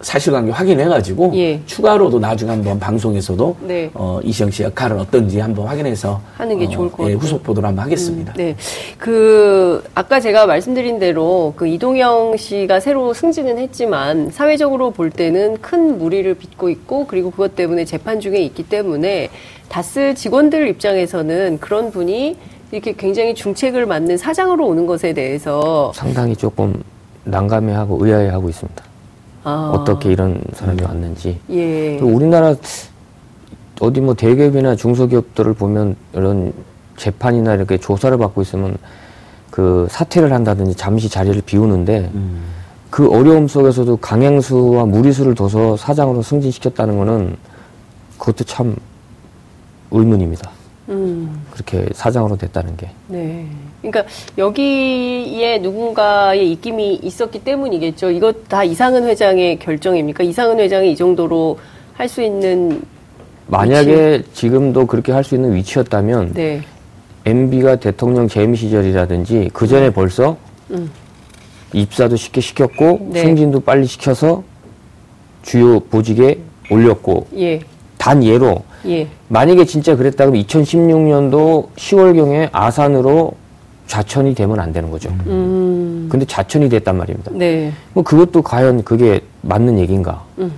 [0.02, 1.62] 사실관계 확인해가지고 예.
[1.66, 3.90] 추가로도 나중에 한번 방송에서도 네.
[3.94, 7.14] 어, 이시영 씨 역할은 어떤지 한번 확인해서 하는 게 어, 좋을 것 같아요.
[7.14, 8.34] 예, 후속 보도를 한번 하겠습니다.
[8.34, 8.56] 음, 네,
[8.98, 15.98] 그 아까 제가 말씀드린 대로 그 이동영 씨가 새로 승진은 했지만 사회적으로 볼 때는 큰
[15.98, 19.30] 무리를 빚고 있고 그리고 그것 때문에 재판 중에 있기 때문에
[19.70, 22.36] 다스 직원들 입장에서는 그런 분이
[22.72, 26.82] 이렇게 굉장히 중책을 맡는 사장으로 오는 것에 대해서 상당히 조금
[27.26, 28.91] 난감해하고 의아해하고 있습니다.
[29.44, 29.72] 아.
[29.74, 31.40] 어떻게 이런 사람이 왔는지.
[31.50, 31.98] 예.
[32.00, 32.56] 우리나라
[33.80, 36.54] 어디 뭐 대기업이나 중소기업들을 보면 이런
[36.98, 38.78] 재판이나 이렇게 조사를 받고 있으면
[39.50, 42.44] 그 사퇴를 한다든지 잠시 자리를 비우는데 음.
[42.92, 47.38] 그 어려움 속에서도 강행수와 무리수를 둬서 사장으로 승진시켰다는 거는
[48.20, 48.76] 그것도 참
[49.90, 50.52] 의문입니다.
[50.90, 51.41] 음.
[51.52, 52.90] 그렇게 사장으로 됐다는 게.
[53.08, 53.46] 네.
[53.82, 54.06] 그러니까
[54.38, 58.12] 여기에 누군가의 입김이 있었기 때문이겠죠.
[58.12, 60.24] 이거 다 이상은 회장의 결정입니까?
[60.24, 61.60] 이상은 회장이 이 정도로
[61.94, 62.82] 할 수 있는
[63.48, 64.34] 만약에 위치?
[64.34, 66.62] 지금도 그렇게 할 수 있는 위치였다면 네.
[67.26, 69.94] MB가 대통령 재임 시절이라든지 그 전에 음.
[69.94, 70.38] 벌써
[70.72, 70.90] 음.
[71.74, 73.22] 입사도 쉽게 시켰고 네.
[73.22, 74.44] 승진도 빨리 시켜서
[75.44, 77.60] 주요 보직에 올렸고 예.
[77.98, 79.08] 단 예로 예.
[79.28, 83.34] 만약에 진짜 그랬다 면 2016년도 10월경에 아산으로
[83.88, 85.10] 좌천이 되면 안 되는 거죠.
[85.28, 86.08] 음.
[86.10, 87.32] 근데 좌천이 됐단 말입니다.
[87.34, 87.74] 네.
[87.94, 90.24] 뭐 그것도 과연 그게 맞는 얘기인가?
[90.40, 90.52] 음.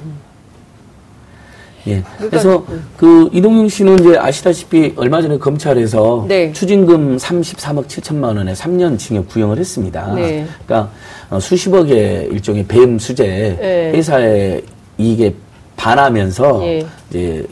[1.88, 2.02] 예.
[2.18, 2.86] 그러니까, 그래서 음.
[2.96, 6.54] 그 이동용 씨는 이제 아시다시피 얼마 전에 검찰에서 네.
[6.54, 10.14] 추징금 33억 7천만 원에 3년 징역 구형을 했습니다.
[10.14, 10.46] 네.
[10.66, 10.92] 그러니까
[11.30, 13.92] 어, 수십억의 일종의 배임 수재 네.
[13.94, 14.62] 회사의
[14.98, 15.34] 이익에
[15.76, 16.86] 반하면서 예.
[17.10, 17.46] 이제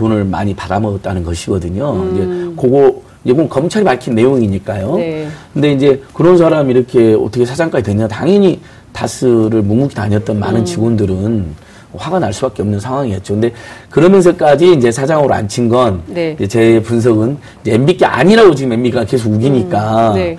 [0.00, 1.92] 돈을 많이 받아먹었다는 것이거든요.
[1.92, 2.14] 음.
[2.14, 4.96] 이제 그거 이건 검찰이 밝힌 내용이니까요.
[4.96, 5.28] 네.
[5.52, 8.08] 근데 이제 그런 사람이 이렇게 어떻게 사장까지 됐냐?
[8.08, 8.58] 당연히
[8.94, 10.64] 다스를 묵묵히 다녔던 많은 음.
[10.64, 11.54] 직원들은
[11.94, 13.34] 화가 날 수밖에 없는 상황이었죠.
[13.34, 13.52] 근데
[13.90, 16.34] 그러면서까지 이제 사장으로 앉힌 건 네.
[16.48, 20.14] 제 분석은 이제 MB께 아니라고 지금 MB가 계속 우기니까 음.
[20.14, 20.38] 네.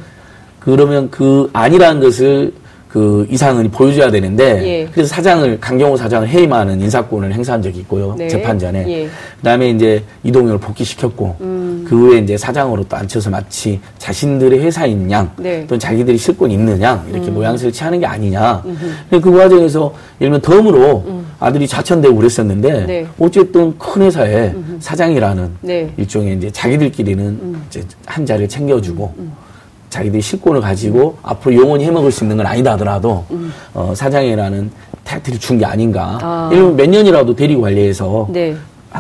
[0.60, 2.52] 그러면 그 아니라는 것을
[2.92, 4.88] 그 이상은 보여줘야 되는데 예.
[4.92, 8.28] 그래서 사장을 강경호 사장을 해임하는 인사권을 행사한 적이 있고요 네.
[8.28, 9.10] 재판 전에 예.
[9.38, 11.86] 그다음에 이제 이동영을 복귀시켰고 음.
[11.88, 15.66] 그 후에 이제 사장으로 또 앉혀서 마치 자신들의 회사인 양 네.
[15.68, 17.36] 또는 자기들이 실권 있는 양 이렇게 음.
[17.36, 18.62] 모양새를 취하는 게 아니냐
[19.10, 21.26] 그 과정에서 예를 들면 덤으로 음.
[21.40, 23.08] 아들이 자천되고 그랬었는데 네.
[23.18, 24.54] 어쨌든 큰 회사의.
[24.82, 25.94] 사장이라는 네.
[25.98, 27.64] 일종의 이제 자기들끼리는 음.
[27.68, 29.24] 이제 한 자리를 챙겨주고 음.
[29.24, 29.51] 음.
[29.92, 33.54] 자기들이 실권을 가지고 앞으로 영원히 해먹을 수 있는 건 아니다 하더라도 음.
[33.74, 34.72] 어, 사장이라는
[35.04, 36.18] 타이틀을 준 게 아닌가.
[36.22, 36.50] 아.
[36.52, 38.56] 이러면 몇 년이라도 대리 관리해서 네.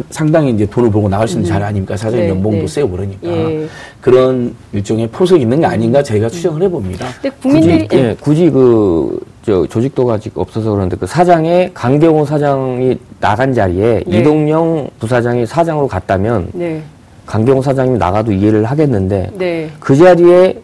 [0.09, 1.49] 상당히 이제 돈을 벌고 나갈 수 있는 음.
[1.49, 1.95] 자리 아닙니까?
[1.95, 2.67] 사장 네, 연봉도 네.
[2.67, 3.27] 세고 그러니까.
[3.27, 3.67] 예.
[4.01, 7.07] 그런 일종의 포석이 있는 게 아닌가 저희가 추정을 해봅니다.
[7.21, 12.97] 근데 국민들이 굳이, 예, 굳이 그, 저, 조직도가 아직 없어서 그런데 그 사장의 강경호 사장이
[13.21, 14.17] 나간 자리에 네.
[14.19, 16.81] 이동영 부사장이 사장으로 갔다면 네.
[17.25, 19.69] 강경호 사장님이 나가도 이해를 하겠는데 네.
[19.79, 20.61] 그 자리에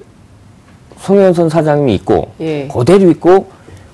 [0.99, 2.67] 송현선 사장님이 있고 예.
[2.67, 3.47] 그대로 있고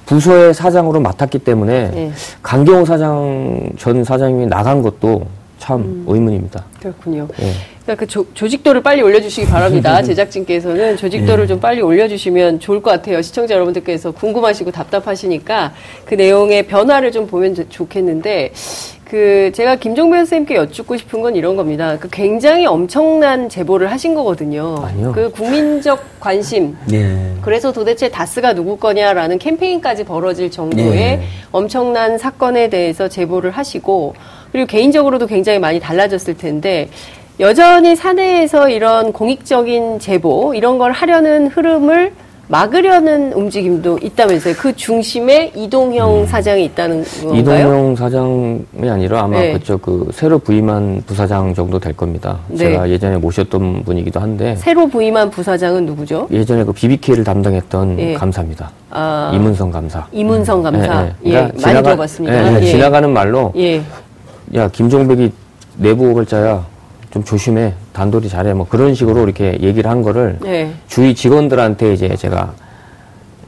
[0.06, 2.12] 부서의 사장으로 맡았기 때문에 예.
[2.42, 5.26] 강경호 사장 전 사장님이 나간 것도
[5.60, 6.06] 참 음.
[6.08, 6.66] 의문입니다.
[6.82, 7.28] 그렇군요.
[7.42, 7.54] 예.
[7.84, 10.02] 그러니까 그 조, 조직도를 빨리 올려주시기 바랍니다.
[10.04, 11.48] 제작진께서는 조직도를 예.
[11.48, 13.22] 좀 빨리 올려주시면 좋을 것 같아요.
[13.22, 15.74] 시청자 여러분들께서 궁금하시고 답답하시니까
[16.06, 18.52] 그 내용의 변화를 좀 보면 좋겠는데
[19.13, 21.97] 그 제가 김종배 선생님께 여쭙고 싶은 건 이런 겁니다.
[21.99, 24.76] 그 굉장히 엄청난 제보를 하신 거거든요.
[24.84, 25.12] 아니요.
[25.13, 26.76] 그 국민적 관심.
[26.88, 27.32] 네.
[27.43, 31.23] 그래서 도대체 다스가 누구 거냐라는 캠페인까지 벌어질 정도의 네.
[31.52, 34.15] 엄청난 사건에 대해서 제보를 하시고
[34.52, 36.89] 그리고 개인적으로도 굉장히 많이 달라졌을 텐데
[37.39, 42.13] 여전히 사내에서 이런 공익적인 제보 이런 걸 하려는 흐름을
[42.47, 44.56] 막으려는 움직임도 있다면서요.
[44.56, 46.25] 그 중심에 이동형 음.
[46.25, 47.39] 사장이 있다는 건가요?
[47.39, 49.53] 이동형 사장이 아니라 아마 네.
[49.53, 52.39] 그쪽 그 새로 부임한 부사장 정도 될 겁니다.
[52.47, 52.58] 네.
[52.58, 56.27] 제가 예전에 모셨던 분이기도 한데 새로 부임한 부사장은 누구죠?
[56.32, 58.13] 예전에 그 BBK를 담당했던 네.
[58.13, 58.71] 감사입니다.
[58.89, 60.06] 아, 이문성 감사.
[60.12, 61.01] 이문성 감사.
[61.01, 61.13] 네, 네.
[61.25, 62.51] 예, 그러니까 많이 지나가, 들어봤습니다.
[62.51, 62.65] 네, 예.
[62.65, 63.82] 지나가는 말로 예.
[64.53, 65.32] 야 김종백이
[65.77, 66.72] 내부 고발자야.
[67.13, 70.73] 좀 조심해 단돌이 잘해 뭐 그런 식으로 이렇게 얘기를 한 거를 네.
[70.88, 72.54] 주위 직원들한테 이제 제가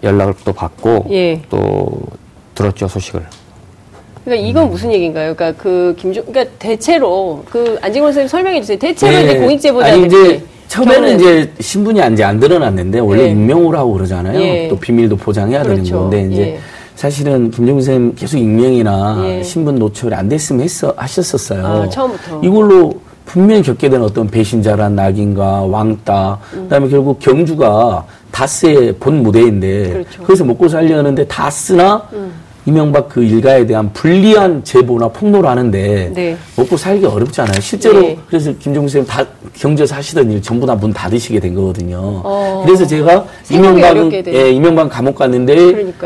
[0.03, 1.41] 연락을 또 받고 예.
[1.49, 1.89] 또
[2.53, 3.25] 들었죠 소식을.
[4.23, 5.33] 그러니까 이건 무슨 얘기인가요?
[5.33, 8.77] 그러니까 그 김종 그러니까 대체로 그 안진걸 선생님 설명해 주세요.
[8.77, 9.23] 대체로 네.
[9.23, 13.29] 이제 공익제보자들이 아니 이제 처음에는 이제 신분이 안, 안 드러났는데 원래 예.
[13.29, 14.39] 익명으로 하고 그러잖아요.
[14.39, 14.67] 예.
[14.67, 15.83] 또 비밀도 보장해야 그렇죠.
[15.83, 16.59] 되는 건데 이제 예.
[16.93, 19.43] 사실은 김종국 선생님 계속 익명이나 예.
[19.43, 21.65] 신분 노출이 안 됐으면 했어 하셨었어요.
[21.65, 22.93] 아, 처음부터 이걸로
[23.25, 26.63] 분명히 겪게 된 어떤 배신자란 낙인과 왕따, 음.
[26.63, 30.21] 그다음에 결국 경주가 다스의 본 무대인데 그렇죠.
[30.23, 32.31] 거기서 먹고 살려는데 다스나 음.
[32.67, 36.37] 이명박 그 일가에 대한 불리한 제보나 폭로를 하는데 네.
[36.55, 37.61] 먹고 살기 어렵잖아요.
[37.61, 38.17] 실제로 네.
[38.27, 42.21] 그래서 김종국 선생님 다 경제에서 하시던 일 전부 다 문 닫으시게 된 거거든요.
[42.23, 42.63] 어.
[42.65, 45.53] 그래서 제가 이명박 예, 이명박 감옥 갔는데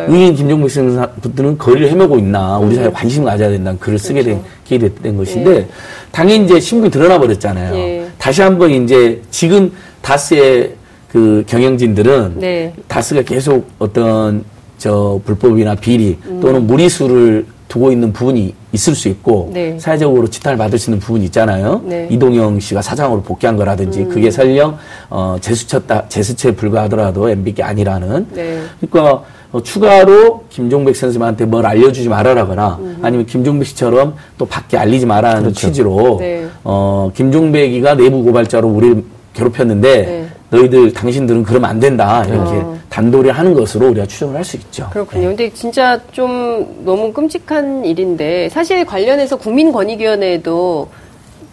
[0.08, 2.94] 의인 김종국 선생님들은 거리를 헤매고 있나 우리 사회 에 음.
[2.94, 4.42] 관심 가져야 된다는 글을 쓰게 그렇죠.
[4.42, 5.68] 된 계기 된 것인데 네.
[6.12, 7.76] 당연히 이제 신분이 드러나 버렸잖아요.
[7.76, 8.06] 예.
[8.18, 10.74] 다시 한번 이제 지금 다스의
[11.12, 12.74] 그 경영진들은 네.
[12.88, 14.44] 다스가 계속 어떤
[14.80, 16.40] 저 불법이나 비리 음.
[16.42, 19.78] 또는 무리수를 두고 있는 부분이 있을 수 있고 네.
[19.78, 21.82] 사회적으로 지탄을 받을 수 있는 부분이 있잖아요.
[21.86, 22.08] 네.
[22.10, 24.10] 이동영 씨가 사장으로 복귀한 거라든지 음.
[24.10, 24.78] 그게 설령
[25.10, 28.28] 어 재수쳤다 재수처에 불과하더라도 MB가 아니라는.
[28.34, 28.62] 네.
[28.82, 33.00] 그러니까 어, 추가로 김종백 선생님한테 뭘 알려주지 말아라거나 음.
[33.02, 35.68] 아니면 김종백 씨처럼 또 밖에 알리지 말아라는 그렇죠.
[35.68, 36.48] 취지로 네.
[36.64, 40.28] 어 김종백이가 내부 고발자로 우리를 괴롭혔는데 네.
[40.50, 42.79] 너희들 당신들은 그러면 안 된다 이렇게 어.
[42.90, 44.90] 단도리 하는 것으로 우리가 추정을 할 수 있죠.
[44.92, 45.22] 그렇군요.
[45.22, 45.28] 네.
[45.28, 50.90] 근데 진짜 좀 너무 끔찍한 일인데 사실 관련해서 국민권익위원회에도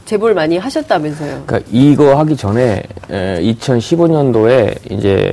[0.06, 1.42] 제보를 많이 하셨다면서요.
[1.46, 5.32] 그러니까 이거 하기 전에 2015년도에 이제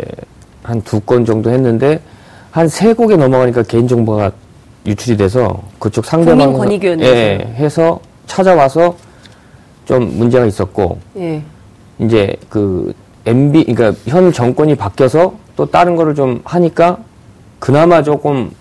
[0.64, 2.00] 한 두 건 정도 했는데
[2.52, 4.32] 한 세 곡에 넘어가니까 개인정보가
[4.86, 8.96] 유출이 돼서 그쪽 상대방 국민권익위원회 예, 해서 찾아와서
[9.86, 11.42] 좀 문제가 있었고 예.
[12.00, 12.94] 이제 그
[13.26, 16.98] MB 그러니까 현 정권이 바뀌어서 또 다른 거를 좀 하니까
[17.60, 18.52] 그나마 조금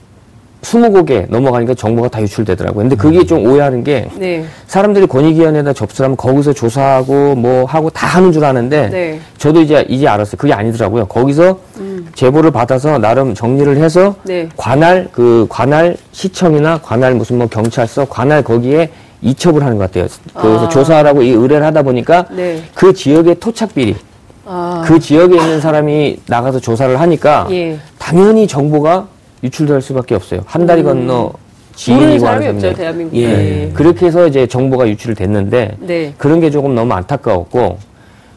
[0.63, 2.83] 스무 곡에 넘어가니까 정보가 다 유출되더라고요.
[2.83, 3.27] 근데 그게 음.
[3.27, 4.45] 좀 오해하는 게 네.
[4.69, 9.21] 사람들이 권익위원회에다 접수를 하면 거기서 조사하고 뭐 하고 다 하는 줄 아는데 네.
[9.39, 10.37] 저도 이제 이제 알았어요.
[10.39, 11.07] 그게 아니더라고요.
[11.07, 12.09] 거기서 음.
[12.15, 14.49] 제보를 받아서 나름 정리를 해서 네.
[14.57, 20.07] 관할 그 관할 시청이나 관할 무슨 뭐 경찰서 관할 거기에 이첩을 하는 것 같아요.
[20.33, 20.69] 그래서 아.
[20.69, 22.63] 조사하라고 이 의뢰를 하다 보니까 네.
[22.75, 23.97] 그 지역의 토착 비리
[24.45, 24.83] 아.
[24.87, 27.79] 그 지역에 있는 사람이 나가서 조사를 하니까 예.
[27.99, 29.07] 당연히 정보가
[29.45, 30.41] 유출될 수밖에 없어요.
[30.47, 30.87] 한 다리 음.
[30.87, 31.33] 건너
[31.75, 33.21] 지인이고 하는 없죠, 대한민국에.
[33.21, 33.27] 예.
[33.27, 33.71] 네.
[33.75, 36.15] 그렇게 해서 이제 정보가 유출됐는데 네.
[36.19, 37.79] 그런 게 조금 너무 안타까웠고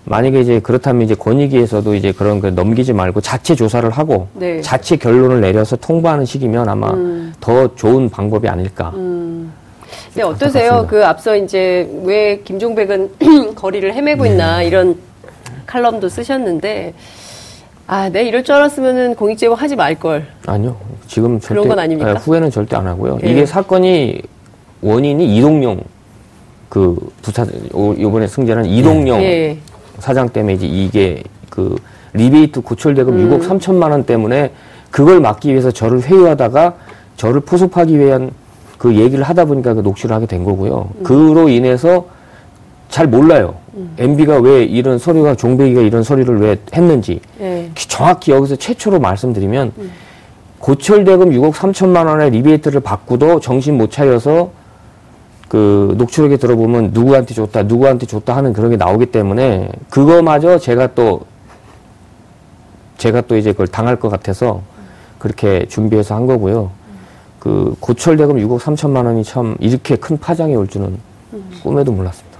[0.06, 4.62] 만약에 이제 그렇다면 이제 권익위에서도 이제 그런 거 넘기지 말고 자체 조사를 하고 네.
[4.62, 7.34] 자체 결론을 내려서 통보하는 식이면 아마 음.
[7.40, 8.92] 더 좋은 방법이 아닐까.
[8.96, 9.52] 음.
[10.14, 10.86] 네, 어떠세요?
[10.88, 13.10] 그 앞서 이제 왜 김종백은
[13.56, 14.68] 거리를 헤매고 있나 네.
[14.68, 14.96] 이런
[15.66, 16.94] 칼럼도 쓰셨는데
[17.88, 20.26] 아, 네 이럴 줄 알았으면은 공익 제보 하지 말 걸.
[20.48, 20.76] 아니요.
[21.08, 22.12] 지금 절대 그런 건 아닙니까?
[22.12, 23.20] 아, 후회는 절대 안 하고요.
[23.24, 23.30] 예.
[23.30, 24.22] 이게 사건이
[24.82, 25.82] 원인이 이동용
[26.70, 29.58] 그 부사 요번에 승자는 이동용 예.
[30.00, 31.76] 사장 때문에 이제 이게 그
[32.14, 33.30] 리베이트 고철 대금 음.
[33.30, 34.52] 6억 3천만 원 때문에
[34.90, 36.74] 그걸 막기 위해서 저를 회유하다가
[37.18, 38.32] 저를 포섭하기 위한
[38.78, 40.90] 그 얘기를 하다 보니까 그 녹취를 하게 된 거고요.
[40.98, 41.04] 음.
[41.04, 42.08] 그로 인해서
[42.96, 43.56] 잘 몰라요.
[43.74, 43.94] 음.
[43.98, 47.70] MB가 왜 이런 서류가 종백이가 이런 서류를 왜 했는지 네.
[47.76, 49.92] 정확히 여기서 최초로 말씀드리면 음.
[50.60, 54.52] 고철 대금 6억 3천만 원의 리베이트를 받고도 정신 못 차려서
[55.50, 61.26] 그 녹취록에 들어보면 누구한테 줬다 누구한테 줬다 하는 그런 게 나오기 때문에 그거마저 제가 또
[62.98, 64.62] 제가 또 이제 그걸 당할 것 같아서
[65.20, 66.72] 그렇게 준비해서 한 거고요.
[67.40, 70.98] 그 고철 대금 6억 3천만 원이 참 이렇게 큰 파장이 올 줄은
[71.34, 71.52] 음.
[71.62, 72.35] 꿈에도 몰랐습니다.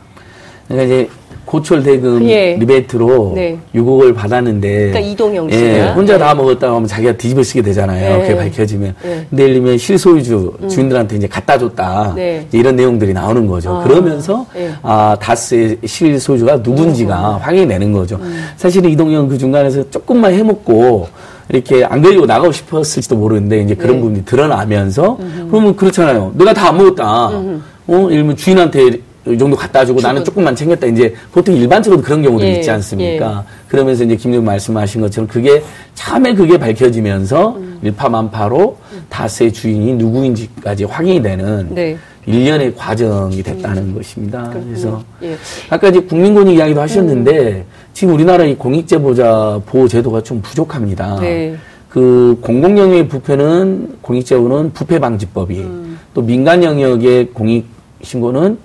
[0.68, 1.10] 그러니까 이제
[1.46, 2.56] 고철 대금 예.
[2.56, 3.58] 리베이트로 네.
[3.76, 6.20] 6억을 받았는데 그러니까 이동영 씨 예, 혼자 네.
[6.20, 8.18] 다 먹었다 하면 자기가 뒤집어 쓰게 되잖아요.
[8.18, 8.22] 네.
[8.24, 8.96] 그게 밝혀지면.
[9.04, 9.26] 네.
[9.30, 10.68] 근데 예를 들면 실소유주 음.
[10.68, 12.14] 주인들한테 이제 갖다 줬다.
[12.16, 12.48] 네.
[12.52, 13.76] 이런 내용들이 나오는 거죠.
[13.76, 13.84] 아.
[13.84, 14.72] 그러면서 네.
[14.82, 17.42] 아, 다스의 실소유주가 누군지가 음.
[17.42, 18.16] 확인이 되는 거죠.
[18.22, 18.44] 음.
[18.58, 21.08] 사실 이동영 그 중간에서 조금만 해먹고
[21.50, 24.02] 이렇게 안 걸리고 나가고 싶었을지도 모르는데 이제 그런 네.
[24.02, 25.48] 부분이 드러나면서 음흠.
[25.52, 26.32] 그러면 그렇잖아요.
[26.34, 27.30] 내가 다 안 먹었다.
[27.30, 27.62] 음흠.
[27.88, 30.86] 어, 예를 들면 주인한테 이 정도 갖다 주고 나는 조금만 챙겼다.
[30.88, 33.44] 이제 보통 일반적으로 그런 경우도 예, 있지 않습니까?
[33.46, 33.68] 예.
[33.68, 35.64] 그러면서 이제 김정 말씀하신 것처럼 그게
[35.96, 37.80] 참에 그게 밝혀지면서 음.
[37.82, 39.06] 일파만파로 음.
[39.10, 41.98] 다스의 주인이 누구인지까지 확인이 되는 네.
[42.28, 43.96] 일련의 과정이 됐다는 음.
[43.96, 44.44] 것입니다.
[44.44, 44.66] 그렇군요.
[44.66, 45.36] 그래서 예.
[45.70, 47.64] 아까 이제 국민권익 이야기도 하셨는데 음.
[47.94, 51.20] 지금 우리나라 이 공익제보자 보호 제도가 좀 부족합니다.
[51.20, 51.56] 네.
[51.90, 56.00] 그 공공 영역의 부패는 공익제보는 부패방지법이 음.
[56.14, 57.66] 또 민간 영역의 공익
[58.04, 58.58] 신고는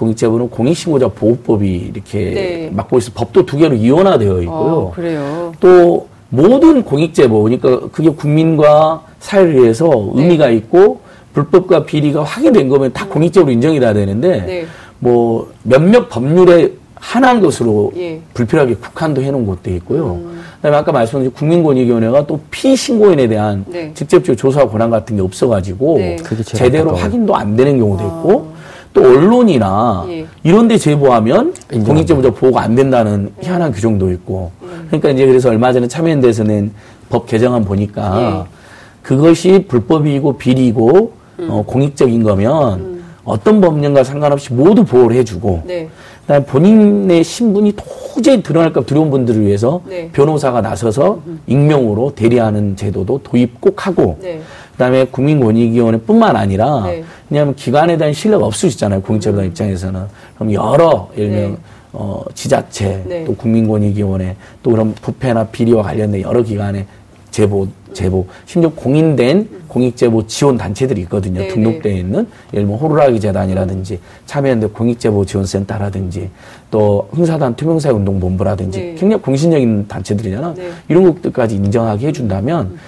[0.00, 2.70] 공익제보는 공익신고자 보호법이 이렇게 네.
[2.72, 4.56] 맡고 있어 법도 두 개로 이원화되어 있고요.
[4.56, 5.52] 어, 그래요.
[5.60, 10.22] 또 모든 공익제보 그러니까 그게 국민과 사회를 위해서 네.
[10.22, 11.00] 의미가 있고
[11.34, 13.10] 불법과 비리가 확인된 거면 다 음.
[13.10, 14.66] 공익적으로 인정이 돼야 되는데 네.
[14.98, 18.20] 뭐 몇몇 법률에 하나한 것으로 예.
[18.34, 20.20] 불필요하게 국한도 해놓은 곳도 있고요.
[20.22, 20.40] 음.
[20.56, 23.90] 그다음에 아까 말씀드린 국민권익위원회가 또 피신고인에 대한 네.
[23.94, 26.16] 직접적 조사 권한 같은 게 없어가지고 네.
[26.44, 28.06] 제대로 확인도 안 되는 경우도 아.
[28.06, 28.59] 있고
[28.92, 30.26] 또 언론이나 예.
[30.42, 33.34] 이런 데 제보하면 공익제보자 보호가 안 된다는 음.
[33.40, 34.86] 희한한 규정도 있고 음.
[34.88, 38.56] 그러니까 이제 그래서 얼마 전에 참여연대에서 낸법 개정안 보니까 예.
[39.02, 41.48] 그것이 불법이고 비리고 음.
[41.50, 43.04] 어, 공익적인 거면 음.
[43.24, 45.88] 어떤 법령과 상관없이 모두 보호를 해주고 네.
[46.22, 47.74] 그다음에 본인의 신분이
[48.14, 50.10] 도저히 드러날까 두려운 분들을 위해서 네.
[50.12, 51.40] 변호사가 나서서 음.
[51.46, 54.40] 익명으로 대리하는 제도도 도입 꼭 하고 네.
[54.80, 57.04] 그다음에 국민권익위원회뿐만 아니라 네.
[57.28, 59.48] 왜냐하면 기관에 대한 신뢰가 없으시잖아요 공익제보자 음.
[59.48, 60.04] 입장에서는
[60.36, 61.58] 그럼 여러 예를 들면 네.
[61.92, 63.24] 어, 지자체 네.
[63.24, 66.86] 또 국민권익위원회 또 그런 부패나 비리와 관련된 여러 기관에
[67.30, 71.40] 제보, 제보, 심지어 공인된 공익제보 지원 단체들이 있거든요.
[71.40, 71.54] 네네.
[71.54, 76.28] 등록되어 있는 예를 들면 호루라기 재단이라든지 참여연대 공익제보 지원센터라든지
[76.70, 78.94] 또 흥사단 투명사회 운동본부라든지 네.
[78.98, 80.54] 굉장히 공신적인 단체들이잖아.
[80.54, 80.70] 네.
[80.88, 82.78] 이런 것들까지 인정하게 해준다면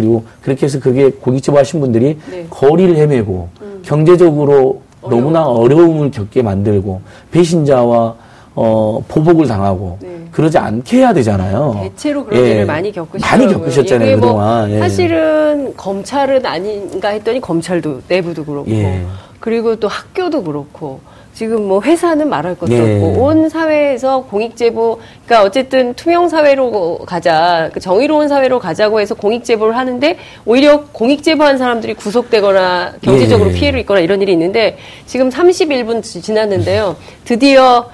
[0.00, 2.46] 그리고 그렇게 해서 그게 공익제보 하신 분들이 네.
[2.48, 3.82] 거리를 헤매고 음.
[3.84, 5.20] 경제적으로 어려워.
[5.20, 8.14] 너무나 어려움을 겪게 만들고 배신자와
[8.54, 10.20] 어, 보복을 당하고 네.
[10.32, 11.78] 그러지 않게 해야 되잖아요.
[11.82, 12.50] 대체로 그런 예.
[12.50, 14.68] 일을 많이 겪으셨 많이 겪으셨잖아요 뭐 그동안.
[14.68, 14.80] 뭐 예.
[14.80, 19.04] 사실은 검찰은 아닌가 했더니 검찰도 내부도 그렇고 예.
[19.38, 21.00] 그리고 또 학교도 그렇고
[21.34, 22.80] 지금 뭐 회사는 말할 것도 네.
[22.96, 29.14] 없고 온 사회에서 공익 제보 그러니까 어쨌든 투명 사회로 가자 그 정의로운 사회로 가자고 해서
[29.14, 33.54] 공익 제보를 하는데 오히려 공익 제보한 사람들이 구속되거나 경제적으로 네.
[33.58, 37.88] 피해를 입거나 이런 일이 있는데 지금 31분 지났는데요 드디어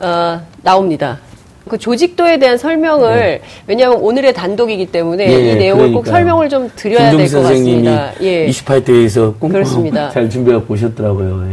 [0.00, 1.20] 어, 나옵니다.
[1.68, 3.40] 그 조직도에 대한 설명을 네.
[3.68, 5.92] 왜냐하면 오늘의 단독이기 때문에 예, 이 내용을 그러니까요.
[5.94, 8.10] 꼭 설명을 좀 드려야 될 것 같습니다.
[8.20, 8.46] 예.
[8.48, 11.46] 28대에서 꼼꼼히 잘 준비하고 보셨더라고요.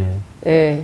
[0.48, 0.52] 예.
[0.52, 0.84] 예.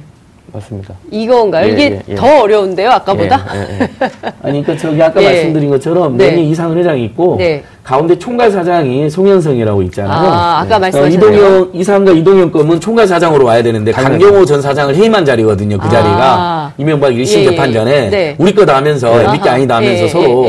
[0.53, 0.93] 맞습니다.
[1.11, 1.67] 이건가요?
[1.67, 2.15] 예, 이게 예, 예.
[2.15, 3.45] 더 어려운데요, 아까보다?
[3.53, 3.89] 예, 예, 예.
[4.43, 5.25] 아니, 그러니까 저기 아까 예.
[5.25, 6.29] 말씀드린 것처럼 네.
[6.29, 7.63] 매년 이상 회장이 있고 네.
[7.83, 10.31] 가운데 총괄 사장이 송현성이라고 있잖아요.
[10.31, 10.79] 아, 아까 네.
[10.79, 15.77] 말씀하신 이동영 이상과 이동영 거면 총괄 사장으로 와야 되는데 강경호 전 사장을 해임한 자리거든요.
[15.77, 16.73] 그 자리가 아.
[16.77, 18.35] 이명박 1심 재판 전에 네.
[18.37, 19.31] 우리 거다 하면서 네.
[19.33, 20.47] 밑게 아니다 하면서 서로.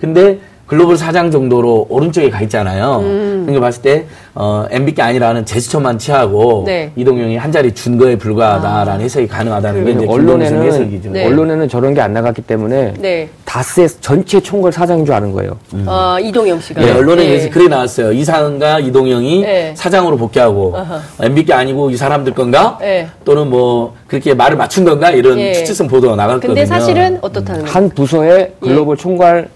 [0.00, 0.38] 근데
[0.70, 3.00] 글로벌 사장 정도로 오른쪽에 가 있잖아요.
[3.00, 3.42] 음.
[3.44, 4.06] 그러니까 봤을 때
[4.36, 6.92] 어, MBK 아니라는 제스처만 취하고 네.
[6.94, 9.02] 이동영이 한 자리 준 거에 불과하다라는 아.
[9.02, 11.10] 해석이 가능하다는 게 이제 언론에는 해석이죠.
[11.10, 11.26] 네.
[11.26, 13.28] 언론에는 저런 게 안 나갔기 때문에 네.
[13.44, 15.56] 다스의 전체 총괄 사장인 줄 아는 거예요.
[15.74, 15.84] 음.
[15.88, 16.80] 어, 이동영 씨가.
[16.80, 17.50] 네, 언론에 의해서 네.
[17.50, 18.12] 그래 나왔어요.
[18.12, 19.74] 이상과 이동영이 네.
[19.76, 21.24] 사장으로 복귀하고 어허.
[21.24, 22.78] MBK 아니고 이 사람들 건가?
[22.80, 23.08] 네.
[23.24, 25.10] 또는 뭐 그렇게 말을 맞춘 건가?
[25.10, 25.52] 이런 예.
[25.52, 26.54] 추측성 보도가 나갔거든요.
[26.54, 29.02] 근데 사실은 어떻다는 한 부서의 글로벌 예.
[29.02, 29.48] 총괄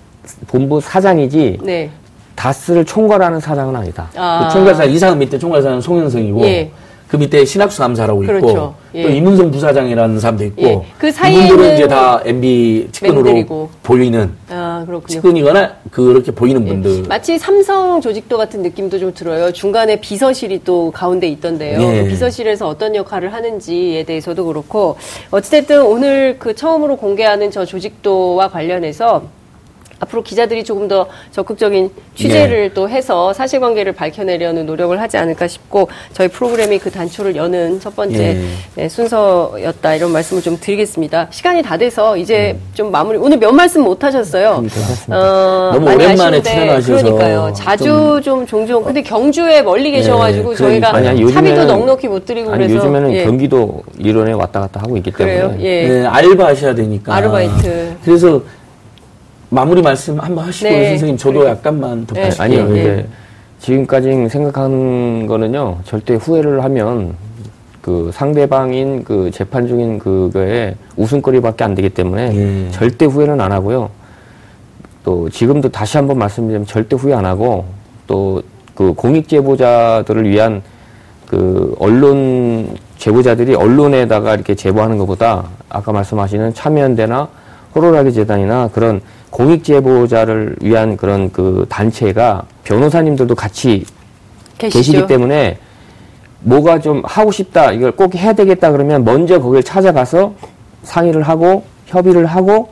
[0.47, 1.91] 본부 사장이지 네.
[2.35, 4.09] 다스를 총괄하는 사장은 아니다.
[4.17, 4.47] 아.
[4.47, 6.71] 그 총괄사 이상 밑에 총괄사는 송현성이고 예.
[7.15, 8.49] 그 밑에 신학수 남사라고 그렇죠.
[8.49, 9.03] 있고 예.
[9.05, 10.83] 또 이문성 부사장이라는 사람도 있고 예.
[10.99, 13.71] 그 이분들은 이제 다 MB 측근으로 맹들이고.
[13.85, 16.71] 보이는 아, 측근이거나 그렇게 보이는 예.
[16.71, 19.53] 분들 마치 삼성 조직도 같은 느낌도 좀 들어요.
[19.53, 21.81] 중간에 비서실이 또 가운데 있던데요.
[21.81, 22.03] 예.
[22.03, 24.97] 그 비서실에서 어떤 역할을 하는지에 대해서도 그렇고
[25.31, 29.23] 어찌됐든 오늘 그 처음으로 공개하는 저 조직도와 관련해서
[30.01, 32.75] 앞으로 기자들이 조금 더 적극적인 취재를 네.
[32.75, 38.17] 또 해서 사실관계를 밝혀내려는 노력을 하지 않을까 싶고 저희 프로그램이 그 단초를 여는 첫 번째
[38.17, 38.45] 네.
[38.75, 41.29] 네, 순서였다 이런 말씀을 좀 드리겠습니다.
[41.31, 42.61] 시간이 다 돼서 이제 음.
[42.75, 44.65] 좀 마무리 오늘 몇 말씀 못 하셨어요.
[45.09, 47.53] 어, 너무 오랜만에 출연하셔서 그러니까요.
[47.55, 52.25] 자주 좀, 좀 종종 근데 경주에 멀리 네, 계셔가지고 네, 저희가 아니, 차비도 넉넉히 못
[52.25, 53.25] 드리고 아니, 그래서 요즘에는 예.
[53.25, 55.61] 경기도 일원에 왔다 갔다 하고 있기 때문에?
[55.61, 55.89] 예.
[55.89, 58.43] 네, 알바 하셔야 되니까 아르바이트 그래서
[59.51, 60.89] 마무리 말씀 한번 하시고 네.
[60.91, 61.51] 선생님 저도 그래.
[61.51, 62.31] 약간만 더 네.
[62.39, 62.81] 아니요 네.
[62.81, 63.07] 이제
[63.61, 67.15] 지금까지 생각한 거는요 절대 후회를 하면
[67.81, 72.71] 그 상대방인 그 재판 중인 그거에 웃음거리밖에 안 되기 때문에 예.
[72.71, 73.91] 절대 후회는 안 하고요.
[75.05, 77.67] 또 지금도 다시 한번 말씀드리면 절대 후회 안 하고
[78.07, 78.43] 또
[78.75, 80.63] 그 공익 제보자들을 위한
[81.27, 87.29] 그 언론 제보자들이 언론에다가 이렇게 제보하는 것보다 아까 말씀하시는 참여연대나
[87.75, 89.01] 호로라기 재단이나 그런
[89.35, 93.85] 공익 제보자를 위한 그런 그 단체가 변호사님들도 같이
[94.59, 94.79] 계시죠?
[94.79, 95.59] 계시기 때문에
[96.39, 100.35] 뭐가 좀 하고 싶다 이걸 꼭 해야 되겠다 그러면 먼저 거길 찾아가서
[100.85, 102.69] 상의를 하고 협의를 하고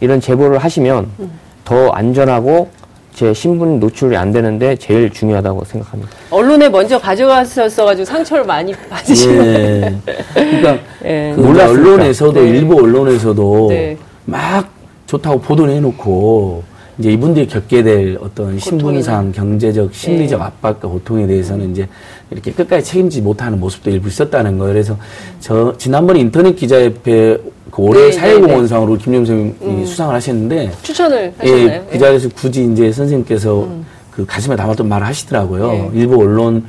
[0.00, 1.30] 이런 제보를 하시면 음.
[1.64, 2.68] 더 안전하고
[3.14, 6.12] 제 신분 노출이 안 되는데 제일 중요하다고 생각합니다.
[6.30, 10.02] 언론에 먼저 가져갔었어가지고 상처를 많이 받으시는.
[10.06, 10.14] 예.
[10.34, 11.32] 그러니까 예.
[11.34, 12.48] 그 언론에서도 네.
[12.50, 13.96] 일부 언론에서도 네.
[14.26, 14.68] 막
[15.14, 16.64] 좋다고 보도를 해놓고
[16.98, 20.46] 이제 이분들이 겪게 될 어떤 신분상 경제적 심리적 네.
[20.46, 21.88] 압박과 고통에 대해서는 이제
[22.30, 24.72] 이렇게 끝까지 책임지지 못하는 모습도 일부 있었다는 거예요.
[24.72, 24.96] 그래서
[25.40, 27.38] 저 지난번에 인터넷 기자협회
[27.70, 29.04] 그 올해 네, 사회공헌상으로 네, 네.
[29.04, 29.86] 김용 선생님이 음.
[29.86, 31.66] 수상을 하셨는데 추천을 하셨나요?
[31.66, 33.84] 예, 그 자리에서 굳이 이제 선생님께서 음.
[34.12, 35.72] 그 가슴에 담았던 말을 하시더라고요.
[35.72, 35.90] 네.
[35.94, 36.64] 일부 언론은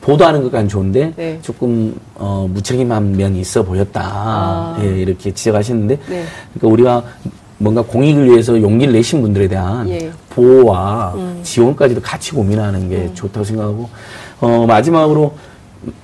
[0.00, 1.38] 보도하는 것까지 좋은데 네.
[1.42, 4.02] 조금 어, 무책임한 면이 있어 보였다.
[4.02, 4.80] 아.
[4.82, 6.24] 예, 이렇게 지적하시는데 네.
[6.54, 7.04] 그러니까 우리가
[7.58, 10.10] 뭔가 공익을 위해서 용기를 내신 분들에 대한 예.
[10.30, 11.40] 보호와 음.
[11.42, 13.10] 지원까지도 같이 고민하는 게 음.
[13.14, 13.88] 좋다고 생각하고
[14.40, 15.34] 어, 마지막으로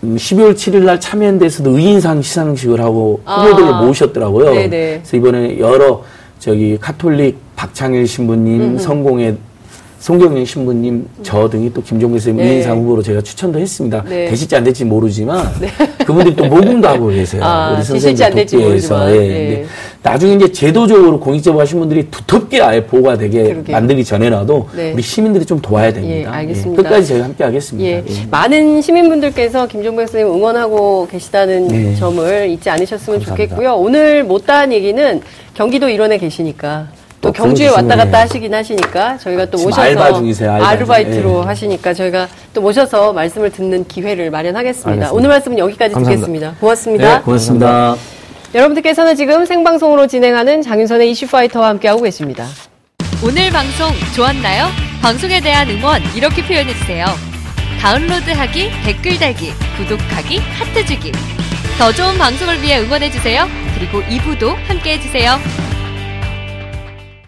[0.05, 3.83] 12월 7일 날 참여연대에서도 의인상 시상식을 하고 후보들을 아.
[3.83, 4.53] 모으셨더라고요.
[4.53, 4.69] 네네.
[4.69, 6.03] 그래서 이번에 여러
[6.39, 8.79] 저기 카톨릭 박창일 신부님, 음흠.
[8.79, 9.37] 성공의
[10.05, 12.51] 송경영 신부님, 저 등이 또 김종국 선생님 네.
[12.51, 14.05] 의인상 후보로 제가 추천도 했습니다.
[14.07, 14.29] 네.
[14.29, 15.69] 되실지 안 될지 모르지만 네.
[16.05, 17.43] 그분들이 또 모금도 하고 계세요.
[17.43, 19.17] 아, 우리 선생님 독재에서.
[19.17, 19.19] 예.
[19.19, 19.65] 네.
[20.03, 23.73] 나중에 이제 제도적으로 공익제보 하신 분들이 두텁게 아예 보호가 되게 그러게.
[23.73, 24.93] 만들기 전에라도 네.
[24.93, 26.15] 우리 시민들이 좀 도와야 됩니다.
[26.15, 26.83] 예, 알겠습니다.
[26.83, 27.89] 예, 끝까지 저희가 함께 하겠습니다.
[27.89, 28.05] 예.
[28.07, 28.27] 예.
[28.31, 31.97] 많은 시민분들께서 김종국 선생님 응원하고 계시다는 네.
[31.97, 33.55] 점을 잊지 않으셨으면 감사합니다.
[33.55, 33.77] 좋겠고요.
[33.77, 35.23] 오늘 못다한 얘기는
[35.55, 36.89] 경기도 일원에 계시니까
[37.25, 41.47] 또 경주에 왔다 갔다 하시긴 하시니까 저희가 또 모셔서 알바 중이세요, 알바 아르바 이트로 네.
[41.47, 44.91] 하시니까 저희가 또 모셔서 말씀을 듣는 기회를 마련하겠습니다.
[44.91, 45.13] 알겠습니다.
[45.15, 46.27] 오늘 말씀은 여기까지 감사합니다.
[46.27, 46.57] 듣겠습니다.
[46.61, 47.17] 고맙습니다.
[47.17, 47.97] 네, 고맙습니다.
[48.55, 52.47] 여러분들께서는 지금 생방송으로 진행하는 장윤선의 이슈파이터와 함께하고 계십니다.
[53.25, 54.67] 오늘 방송 좋았나요?
[55.01, 57.07] 방송에 대한 응원 이렇게 표현해주세요.
[57.81, 61.11] 다운로드하기, 댓글 달기, 구독하기, 하트 주기.
[61.79, 63.47] 더 좋은 방송을 위해 응원해주세요.
[63.79, 65.39] 그리고 2부도 함께해주세요.